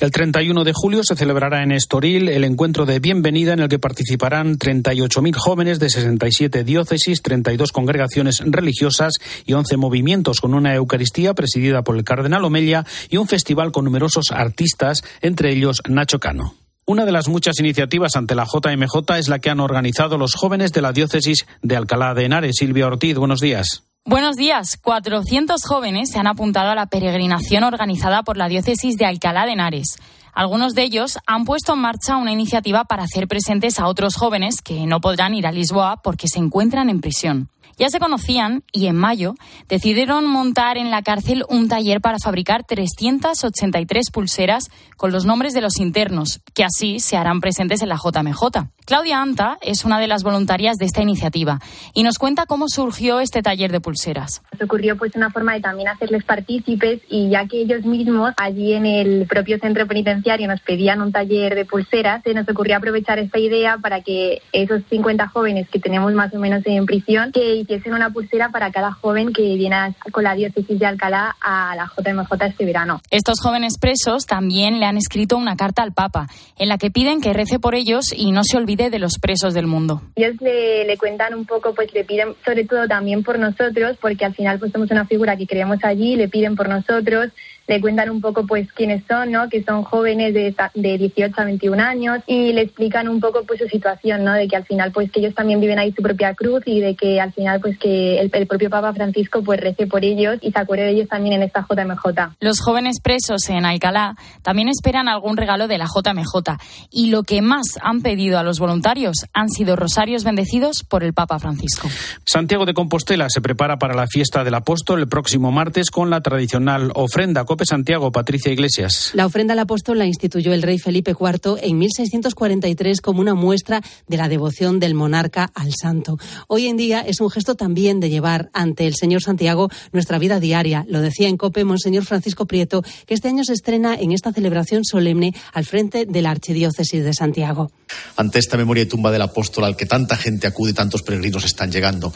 El 0.00 0.10
31 0.10 0.64
de 0.64 0.72
julio 0.72 1.02
se 1.04 1.16
celebrará 1.16 1.62
en 1.62 1.72
Estoril 1.72 2.28
el 2.28 2.44
encuentro 2.44 2.86
de 2.86 3.00
bienvenida 3.00 3.52
en 3.52 3.60
el 3.60 3.68
que 3.68 3.78
participarán 3.78 4.58
38.000 4.58 5.36
jóvenes 5.36 5.78
de 5.78 5.90
67 5.90 6.64
diócesis, 6.64 7.22
32 7.22 7.72
congregaciones 7.72 8.42
religiosas 8.44 9.14
y 9.46 9.52
11 9.52 9.76
movimientos 9.76 10.40
con 10.40 10.54
una 10.54 10.74
Eucaristía 10.74 11.23
presidida 11.32 11.82
por 11.82 11.96
el 11.96 12.04
cardenal 12.04 12.44
Omella 12.44 12.84
y 13.08 13.16
un 13.16 13.28
festival 13.28 13.72
con 13.72 13.86
numerosos 13.86 14.32
artistas, 14.32 15.02
entre 15.22 15.52
ellos 15.52 15.80
Nacho 15.88 16.20
Cano. 16.20 16.54
Una 16.86 17.06
de 17.06 17.12
las 17.12 17.28
muchas 17.28 17.58
iniciativas 17.60 18.14
ante 18.14 18.34
la 18.34 18.44
JMJ 18.44 19.16
es 19.16 19.28
la 19.28 19.38
que 19.38 19.48
han 19.48 19.60
organizado 19.60 20.18
los 20.18 20.34
jóvenes 20.34 20.70
de 20.72 20.82
la 20.82 20.92
diócesis 20.92 21.46
de 21.62 21.76
Alcalá 21.76 22.12
de 22.12 22.26
Henares. 22.26 22.56
Silvia 22.58 22.86
Ortiz, 22.86 23.16
buenos 23.16 23.40
días. 23.40 23.84
Buenos 24.04 24.36
días. 24.36 24.76
400 24.82 25.64
jóvenes 25.64 26.10
se 26.10 26.18
han 26.18 26.26
apuntado 26.26 26.68
a 26.68 26.74
la 26.74 26.84
peregrinación 26.84 27.64
organizada 27.64 28.22
por 28.22 28.36
la 28.36 28.48
diócesis 28.48 28.98
de 28.98 29.06
Alcalá 29.06 29.46
de 29.46 29.52
Henares. 29.52 29.96
Algunos 30.34 30.74
de 30.74 30.82
ellos 30.82 31.18
han 31.26 31.46
puesto 31.46 31.72
en 31.72 31.78
marcha 31.78 32.18
una 32.18 32.32
iniciativa 32.32 32.84
para 32.84 33.04
hacer 33.04 33.28
presentes 33.28 33.80
a 33.80 33.86
otros 33.86 34.16
jóvenes 34.16 34.60
que 34.60 34.84
no 34.84 35.00
podrán 35.00 35.32
ir 35.34 35.46
a 35.46 35.52
Lisboa 35.52 36.02
porque 36.02 36.28
se 36.28 36.38
encuentran 36.38 36.90
en 36.90 37.00
prisión. 37.00 37.48
Ya 37.78 37.88
se 37.88 37.98
conocían 37.98 38.62
y 38.72 38.86
en 38.86 38.96
mayo 38.96 39.34
decidieron 39.68 40.26
montar 40.26 40.78
en 40.78 40.90
la 40.90 41.02
cárcel 41.02 41.44
un 41.48 41.68
taller 41.68 42.00
para 42.00 42.18
fabricar 42.18 42.64
383 42.64 44.10
pulseras 44.12 44.70
con 44.96 45.10
los 45.10 45.24
nombres 45.24 45.54
de 45.54 45.60
los 45.60 45.78
internos, 45.78 46.40
que 46.54 46.64
así 46.64 47.00
se 47.00 47.16
harán 47.16 47.40
presentes 47.40 47.82
en 47.82 47.88
la 47.88 47.96
JMJ. 47.96 48.68
Claudia 48.86 49.22
Anta 49.22 49.56
es 49.62 49.84
una 49.84 49.98
de 49.98 50.06
las 50.06 50.22
voluntarias 50.22 50.76
de 50.76 50.84
esta 50.84 51.00
iniciativa 51.00 51.58
y 51.94 52.02
nos 52.02 52.18
cuenta 52.18 52.44
cómo 52.46 52.66
surgió 52.68 53.20
este 53.20 53.42
taller 53.42 53.72
de 53.72 53.80
pulseras. 53.80 54.42
Se 54.58 54.64
ocurrió 54.64 54.96
pues 54.98 55.16
una 55.16 55.30
forma 55.30 55.54
de 55.54 55.60
también 55.60 55.88
hacerles 55.88 56.22
partícipes 56.24 57.00
y 57.08 57.30
ya 57.30 57.46
que 57.48 57.62
ellos 57.62 57.84
mismos 57.84 58.34
allí 58.36 58.74
en 58.74 58.84
el 58.84 59.26
propio 59.26 59.58
centro 59.58 59.86
penitenciario 59.86 60.46
nos 60.46 60.60
pedían 60.60 61.00
un 61.00 61.12
taller 61.12 61.54
de 61.54 61.64
pulseras, 61.64 62.22
se 62.22 62.34
nos 62.34 62.48
ocurrió 62.48 62.76
aprovechar 62.76 63.18
esta 63.18 63.38
idea 63.38 63.78
para 63.78 64.02
que 64.02 64.42
esos 64.52 64.82
50 64.90 65.28
jóvenes 65.28 65.68
que 65.70 65.80
tenemos 65.80 66.12
más 66.12 66.34
o 66.34 66.38
menos 66.38 66.62
en 66.66 66.84
prisión 66.84 67.32
que 67.32 67.63
hiciesen 67.64 67.94
una 67.94 68.10
pulsera 68.10 68.50
para 68.50 68.70
cada 68.70 68.92
joven 68.92 69.32
que 69.32 69.42
viene 69.56 69.94
con 70.12 70.24
la 70.24 70.34
diócesis 70.34 70.78
de 70.78 70.86
Alcalá 70.86 71.34
a 71.40 71.74
la 71.74 71.90
JMJ 71.96 72.44
este 72.46 72.64
verano. 72.64 73.00
Estos 73.10 73.40
jóvenes 73.40 73.78
presos 73.78 74.26
también 74.26 74.80
le 74.80 74.86
han 74.86 74.96
escrito 74.96 75.36
una 75.36 75.56
carta 75.56 75.82
al 75.82 75.92
Papa 75.92 76.28
en 76.58 76.68
la 76.68 76.78
que 76.78 76.90
piden 76.90 77.20
que 77.20 77.32
rece 77.32 77.58
por 77.58 77.74
ellos 77.74 78.12
y 78.14 78.32
no 78.32 78.44
se 78.44 78.56
olvide 78.56 78.90
de 78.90 78.98
los 78.98 79.18
presos 79.18 79.54
del 79.54 79.66
mundo. 79.66 80.02
Ellos 80.14 80.36
le, 80.40 80.84
le, 80.84 80.96
cuentan 80.96 81.34
un 81.34 81.44
poco, 81.46 81.74
pues 81.74 81.92
le 81.92 82.04
piden 82.04 82.34
sobre 82.44 82.64
todo 82.64 82.86
también 82.86 83.22
por 83.22 83.38
nosotros, 83.38 83.96
porque 84.00 84.24
al 84.24 84.34
final 84.34 84.58
pues 84.58 84.72
somos 84.72 84.90
una 84.90 85.06
figura 85.06 85.36
que 85.36 85.46
creemos 85.46 85.78
allí, 85.82 86.16
le 86.16 86.28
piden 86.28 86.56
por 86.56 86.68
nosotros, 86.68 87.30
le 87.66 87.80
cuentan 87.80 88.10
un 88.10 88.20
poco 88.20 88.46
pues 88.46 88.70
quiénes 88.72 89.02
son, 89.08 89.32
¿no? 89.32 89.48
Que 89.48 89.62
son 89.62 89.82
jóvenes 89.84 90.34
de, 90.34 90.54
de 90.74 90.98
18 90.98 91.34
a 91.36 91.44
21 91.44 91.82
años 91.82 92.18
y 92.26 92.52
le 92.52 92.62
explican 92.62 93.08
un 93.08 93.20
poco 93.20 93.44
pues 93.46 93.60
su 93.60 93.68
situación, 93.68 94.24
¿no? 94.24 94.32
De 94.32 94.48
que 94.48 94.56
al 94.56 94.64
final 94.64 94.92
pues 94.92 95.10
que 95.10 95.20
ellos 95.20 95.34
también 95.34 95.60
viven 95.60 95.78
ahí 95.78 95.92
su 95.92 96.02
propia 96.02 96.34
cruz 96.34 96.62
y 96.66 96.80
de 96.80 96.94
que 96.94 97.20
al 97.20 97.32
final 97.32 97.60
pues 97.60 97.78
que 97.78 98.20
el, 98.20 98.30
el 98.32 98.46
propio 98.46 98.70
Papa 98.70 98.92
Francisco 98.92 99.42
pues 99.42 99.60
rece 99.60 99.86
por 99.86 100.04
ellos 100.04 100.36
y 100.42 100.52
se 100.52 100.58
acuerde 100.58 100.84
de 100.84 100.90
ellos 100.90 101.08
también 101.08 101.36
en 101.36 101.42
esta 101.42 101.66
JMJ. 101.68 102.34
Los 102.40 102.60
jóvenes 102.60 103.00
presos 103.02 103.48
en 103.48 103.64
Alcalá 103.64 104.14
también 104.42 104.68
esperan 104.68 105.08
algún 105.08 105.36
regalo 105.36 105.68
de 105.68 105.78
la 105.78 105.86
JMJ 105.86 106.58
y 106.90 107.10
lo 107.10 107.22
que 107.22 107.42
más 107.42 107.78
han 107.82 108.02
pedido 108.02 108.38
a 108.38 108.42
los 108.42 108.58
voluntarios 108.58 109.16
han 109.32 109.48
sido 109.48 109.76
rosarios 109.76 110.24
bendecidos 110.24 110.84
por 110.84 111.02
el 111.04 111.14
Papa 111.14 111.38
Francisco. 111.38 111.88
Santiago 112.26 112.66
de 112.66 112.74
Compostela 112.74 113.28
se 113.30 113.40
prepara 113.40 113.78
para 113.78 113.94
la 113.94 114.06
fiesta 114.06 114.44
del 114.44 114.54
apóstol 114.54 115.00
el 115.00 115.08
próximo 115.08 115.50
martes 115.50 115.90
con 115.90 116.10
la 116.10 116.20
tradicional 116.20 116.90
ofrenda 116.94 117.44
Cope 117.54 117.66
Santiago, 117.66 118.10
Patricia 118.10 118.50
Iglesias. 118.50 119.12
La 119.14 119.26
ofrenda 119.26 119.52
al 119.52 119.60
apóstol 119.60 119.96
la 119.96 120.06
instituyó 120.06 120.52
el 120.52 120.62
rey 120.62 120.80
Felipe 120.80 121.12
IV 121.12 121.56
en 121.62 121.78
1643 121.78 123.00
como 123.00 123.20
una 123.20 123.34
muestra 123.34 123.80
de 124.08 124.16
la 124.16 124.28
devoción 124.28 124.80
del 124.80 124.94
monarca 124.94 125.52
al 125.54 125.72
santo. 125.72 126.18
Hoy 126.48 126.66
en 126.66 126.76
día 126.76 127.02
es 127.02 127.20
un 127.20 127.30
gesto 127.30 127.54
también 127.54 128.00
de 128.00 128.10
llevar 128.10 128.50
ante 128.54 128.88
el 128.88 128.96
Señor 128.96 129.22
Santiago 129.22 129.68
nuestra 129.92 130.18
vida 130.18 130.40
diaria. 130.40 130.84
Lo 130.88 131.00
decía 131.00 131.28
en 131.28 131.36
COPE 131.36 131.62
Monseñor 131.62 132.04
Francisco 132.04 132.46
Prieto, 132.46 132.82
que 133.06 133.14
este 133.14 133.28
año 133.28 133.44
se 133.44 133.52
estrena 133.52 133.94
en 133.94 134.10
esta 134.10 134.32
celebración 134.32 134.84
solemne 134.84 135.32
al 135.52 135.64
frente 135.64 136.06
de 136.06 136.22
la 136.22 136.32
Archidiócesis 136.32 137.04
de 137.04 137.14
Santiago. 137.14 137.70
Ante 138.16 138.40
esta 138.40 138.56
memoria 138.56 138.82
y 138.82 138.86
tumba 138.86 139.12
del 139.12 139.22
apóstol 139.22 139.62
al 139.62 139.76
que 139.76 139.86
tanta 139.86 140.16
gente 140.16 140.48
acude, 140.48 140.72
tantos 140.72 141.02
peregrinos 141.02 141.44
están 141.44 141.70
llegando, 141.70 142.12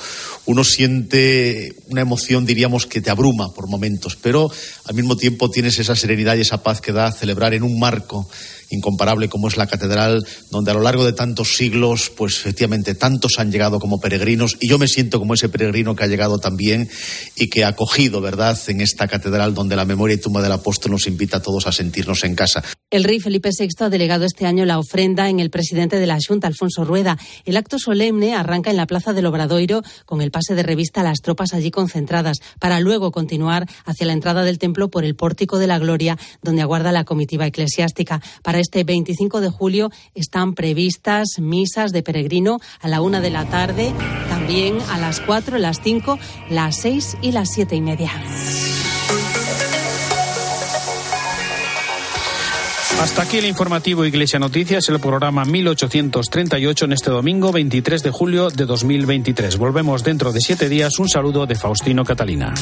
uno 0.47 0.65
siente 0.65 1.77
una 1.91 2.01
emoción, 2.01 2.45
diríamos, 2.45 2.87
que 2.87 3.01
te 3.01 3.11
abruma 3.11 3.55
por 3.55 3.69
momentos, 3.69 4.17
pero 4.17 4.51
al 4.87 4.95
mismo 4.95 5.17
tiempo 5.17 5.28
tiempo 5.29 5.51
tienes 5.51 5.79
esa 5.79 5.95
serenidad 5.95 6.37
y 6.37 6.41
esa 6.41 6.63
paz 6.63 6.81
que 6.81 6.91
da 6.91 7.13
celebrar 7.13 7.53
en 7.53 7.63
un 7.63 7.79
marco 7.79 8.27
incomparable 8.71 9.29
como 9.29 9.49
es 9.49 9.57
la 9.57 9.67
catedral, 9.67 10.27
donde 10.51 10.71
a 10.71 10.75
lo 10.75 10.83
largo 10.83 11.05
de 11.05 11.13
tantos 11.13 11.57
siglos, 11.57 12.11
pues 12.15 12.37
efectivamente 12.37 12.95
tantos 12.95 13.39
han 13.39 13.51
llegado 13.51 13.81
como 13.81 14.01
peregrinos 14.01 14.57
y 14.61 14.69
yo 14.69 14.79
me 14.79 14.89
siento 14.89 15.19
como 15.19 15.35
ese 15.35 15.49
peregrino 15.49 15.95
que 15.97 16.05
ha 16.05 16.09
llegado 16.09 16.39
también 16.39 16.89
y 17.37 17.49
que 17.49 17.65
ha 17.65 17.69
acogido, 17.69 18.21
¿verdad?, 18.21 18.59
en 18.69 18.81
esta 18.81 19.09
catedral 19.09 19.55
donde 19.55 19.77
la 19.77 19.85
memoria 19.85 20.15
y 20.15 20.19
tumba 20.19 20.43
del 20.43 20.53
apóstol 20.53 20.93
nos 20.93 21.07
invita 21.07 21.39
a 21.39 21.43
todos 21.43 21.67
a 21.67 21.73
sentirnos 21.73 22.25
en 22.25 22.35
casa. 22.35 22.63
El 22.91 23.05
rey 23.05 23.21
Felipe 23.21 23.51
VI 23.57 23.69
ha 23.81 23.89
delegado 23.89 24.25
este 24.25 24.47
año 24.47 24.65
la 24.65 24.79
ofrenda 24.79 25.29
en 25.29 25.41
el 25.41 25.51
presidente 25.51 25.99
de 25.99 26.07
la 26.07 26.19
Junta, 26.27 26.47
Alfonso 26.47 26.85
Rueda. 26.85 27.19
El 27.45 27.57
acto 27.57 27.79
solemne 27.79 28.35
arranca 28.35 28.71
en 28.71 28.77
la 28.77 28.87
Plaza 28.87 29.13
del 29.13 29.27
Obradoiro 29.27 29.83
con 30.07 30.21
el 30.21 30.31
pase 30.31 30.55
de 30.55 30.63
revista 30.63 31.01
a 31.01 31.05
las 31.05 31.21
tropas 31.21 31.55
allí 31.55 31.71
concentradas, 31.71 32.39
para 32.59 32.81
luego 32.81 33.13
continuar 33.13 33.67
hacia 33.85 34.07
la 34.07 34.13
entrada 34.13 34.43
del 34.43 34.59
templo 34.59 34.89
por 34.89 35.05
el 35.05 35.15
pórtico 35.15 35.59
de 35.59 35.67
la 35.67 35.79
Gloria, 35.79 36.19
donde 36.43 36.63
aguarda 36.63 36.93
la 36.93 37.05
comitiva 37.05 37.47
eclesiástica. 37.47 38.23
Para 38.43 38.58
este 38.59 38.85
25 38.85 39.41
de 39.41 39.51
julio 39.51 39.91
están 40.15 40.55
previstas 40.55 41.39
misas 41.39 41.93
de 41.93 42.03
peregrino 42.03 42.59
a 42.81 42.89
la 42.89 43.01
una 43.01 43.21
de 43.21 43.31
la 43.31 43.45
tarde, 43.47 43.93
también 44.29 44.79
a 44.91 44.99
las 44.99 45.21
cuatro, 45.21 45.59
las 45.59 45.81
cinco, 45.81 46.19
las 46.51 46.77
seis 46.77 47.17
y 47.23 47.33
las 47.33 47.51
siete 47.51 47.77
y 47.77 47.81
media. 47.81 48.11
Hasta 53.01 53.23
aquí 53.23 53.39
el 53.39 53.47
informativo 53.47 54.05
Iglesia 54.05 54.41
Noticias, 54.41 54.89
el 54.89 54.99
programa 54.99 55.45
1838 55.45 56.85
en 56.85 56.93
este 56.93 57.11
domingo 57.11 57.53
23 57.53 58.03
de 58.03 58.11
julio 58.11 58.51
de 58.51 58.67
2023. 58.67 59.57
Volvemos 59.57 60.03
dentro 60.03 60.33
de 60.33 60.41
siete 60.41 60.69
días. 60.69 60.99
Un 60.99 61.09
saludo 61.09 61.47
de 61.47 61.55
Faustino 61.55 62.05
Catalina. 62.05 62.55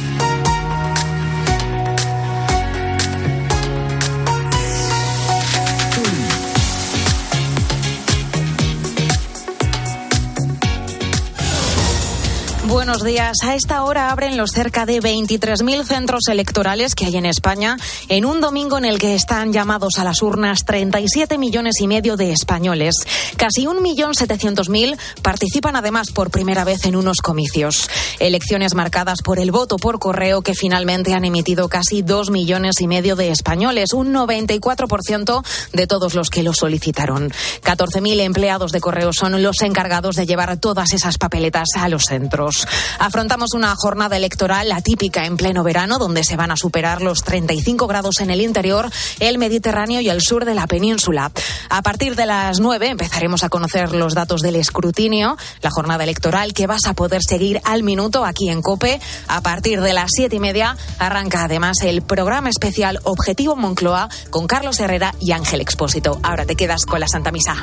Buenos 12.96 13.12
días. 13.12 13.37
A 13.42 13.54
esta 13.54 13.85
hora 13.85 14.11
abren 14.11 14.38
los 14.38 14.52
cerca 14.52 14.87
de 14.87 15.02
23.000 15.02 15.85
centros 15.85 16.28
electorales 16.28 16.94
que 16.94 17.04
hay 17.04 17.16
en 17.18 17.26
España 17.26 17.76
en 18.09 18.24
un 18.24 18.40
domingo 18.40 18.78
en 18.78 18.87
el 18.87 18.98
que 18.98 19.14
están 19.14 19.52
llamados 19.52 19.98
a 19.98 20.04
las 20.04 20.22
urnas 20.22 20.64
37 20.64 21.37
millones 21.37 21.74
y 21.82 21.88
medio 21.88 22.16
de 22.16 22.32
españoles. 22.32 22.94
Casi 23.37 23.66
1.700.000 23.66 24.96
participan 25.20 25.76
además 25.76 26.11
por 26.11 26.30
primera 26.30 26.64
vez 26.64 26.87
en 26.87 26.96
unos 26.96 27.18
comicios. 27.18 27.90
Elecciones 28.18 28.74
marcadas 28.74 29.20
por 29.22 29.40
el 29.40 29.50
voto 29.50 29.76
por 29.76 29.98
correo 29.98 30.40
que 30.40 30.54
finalmente 30.54 31.12
han 31.12 31.26
emitido 31.26 31.68
casi 31.68 32.00
2 32.00 32.30
millones 32.30 32.80
y 32.80 32.87
medio 32.87 33.14
de 33.14 33.30
españoles, 33.30 33.92
un 33.92 34.14
94% 34.14 35.44
de 35.74 35.87
todos 35.87 36.14
los 36.14 36.30
que 36.30 36.42
lo 36.42 36.54
solicitaron. 36.54 37.30
14.000 37.62 38.20
empleados 38.20 38.72
de 38.72 38.80
correo 38.80 39.11
son 39.12 39.42
los 39.42 39.61
encargados 39.61 40.16
de 40.16 40.24
llevar 40.24 40.56
todas 40.56 40.94
esas 40.94 41.18
papeletas 41.18 41.68
a 41.76 41.90
los 41.90 42.04
centros. 42.04 42.66
Afrontamos 42.99 43.55
una 43.55 43.75
jornada 43.77 44.16
electoral 44.16 44.72
atípica 44.72 45.27
en 45.27 45.37
pleno 45.37 45.62
verano, 45.62 45.99
donde 45.99 46.25
se 46.25 46.37
van 46.37 46.51
a 46.51 46.57
superar 46.57 47.03
los 47.03 47.22
35 47.22 47.87
grados 47.87 48.20
en 48.20 48.31
el 48.31 48.40
interior, 48.40 48.90
el 49.20 49.38
Mediterráneo 49.38 50.01
y 50.01 50.09
el 50.09 50.20
sur 50.20 50.44
de 50.44 50.55
la 50.55 50.66
península. 50.66 51.31
A 51.68 51.83
partir 51.83 52.16
de 52.16 52.27
las 52.27 52.61
9 52.61 52.88
empezaremos 52.88 53.44
a 53.44 53.49
conocer 53.49 53.92
los 53.92 54.14
datos 54.14 54.40
del 54.40 54.57
escrutinio, 54.57 55.37
la 55.61 55.70
jornada 55.70 56.05
electoral 56.05 56.53
que 56.53 56.66
vas 56.66 56.87
a 56.87 56.94
poder 56.94 57.22
seguir 57.22 57.61
al 57.64 57.83
minuto 57.83 58.25
aquí 58.25 58.49
en 58.49 58.62
COPE. 58.62 59.01
A 59.29 59.40
partir 59.40 59.81
de 59.81 59.92
las 59.92 60.11
siete 60.14 60.37
y 60.37 60.40
media 60.40 60.77
arranca 60.99 61.44
además 61.44 61.79
el 61.83 62.03
programa 62.03 62.49
especial 62.49 63.01
Objetivo 63.05 63.57
Moncloa 63.57 64.09
con 64.31 64.46
Carlos 64.46 64.81
Herrera 64.81 65.14
y 65.20 65.33
Ángel 65.33 65.61
Expósito. 65.61 66.18
Ahora 66.22 66.44
te 66.44 66.57
quedas 66.57 66.85
con 66.85 67.01
la 67.01 67.09
Santa 67.09 67.33
Misa. 67.33 67.57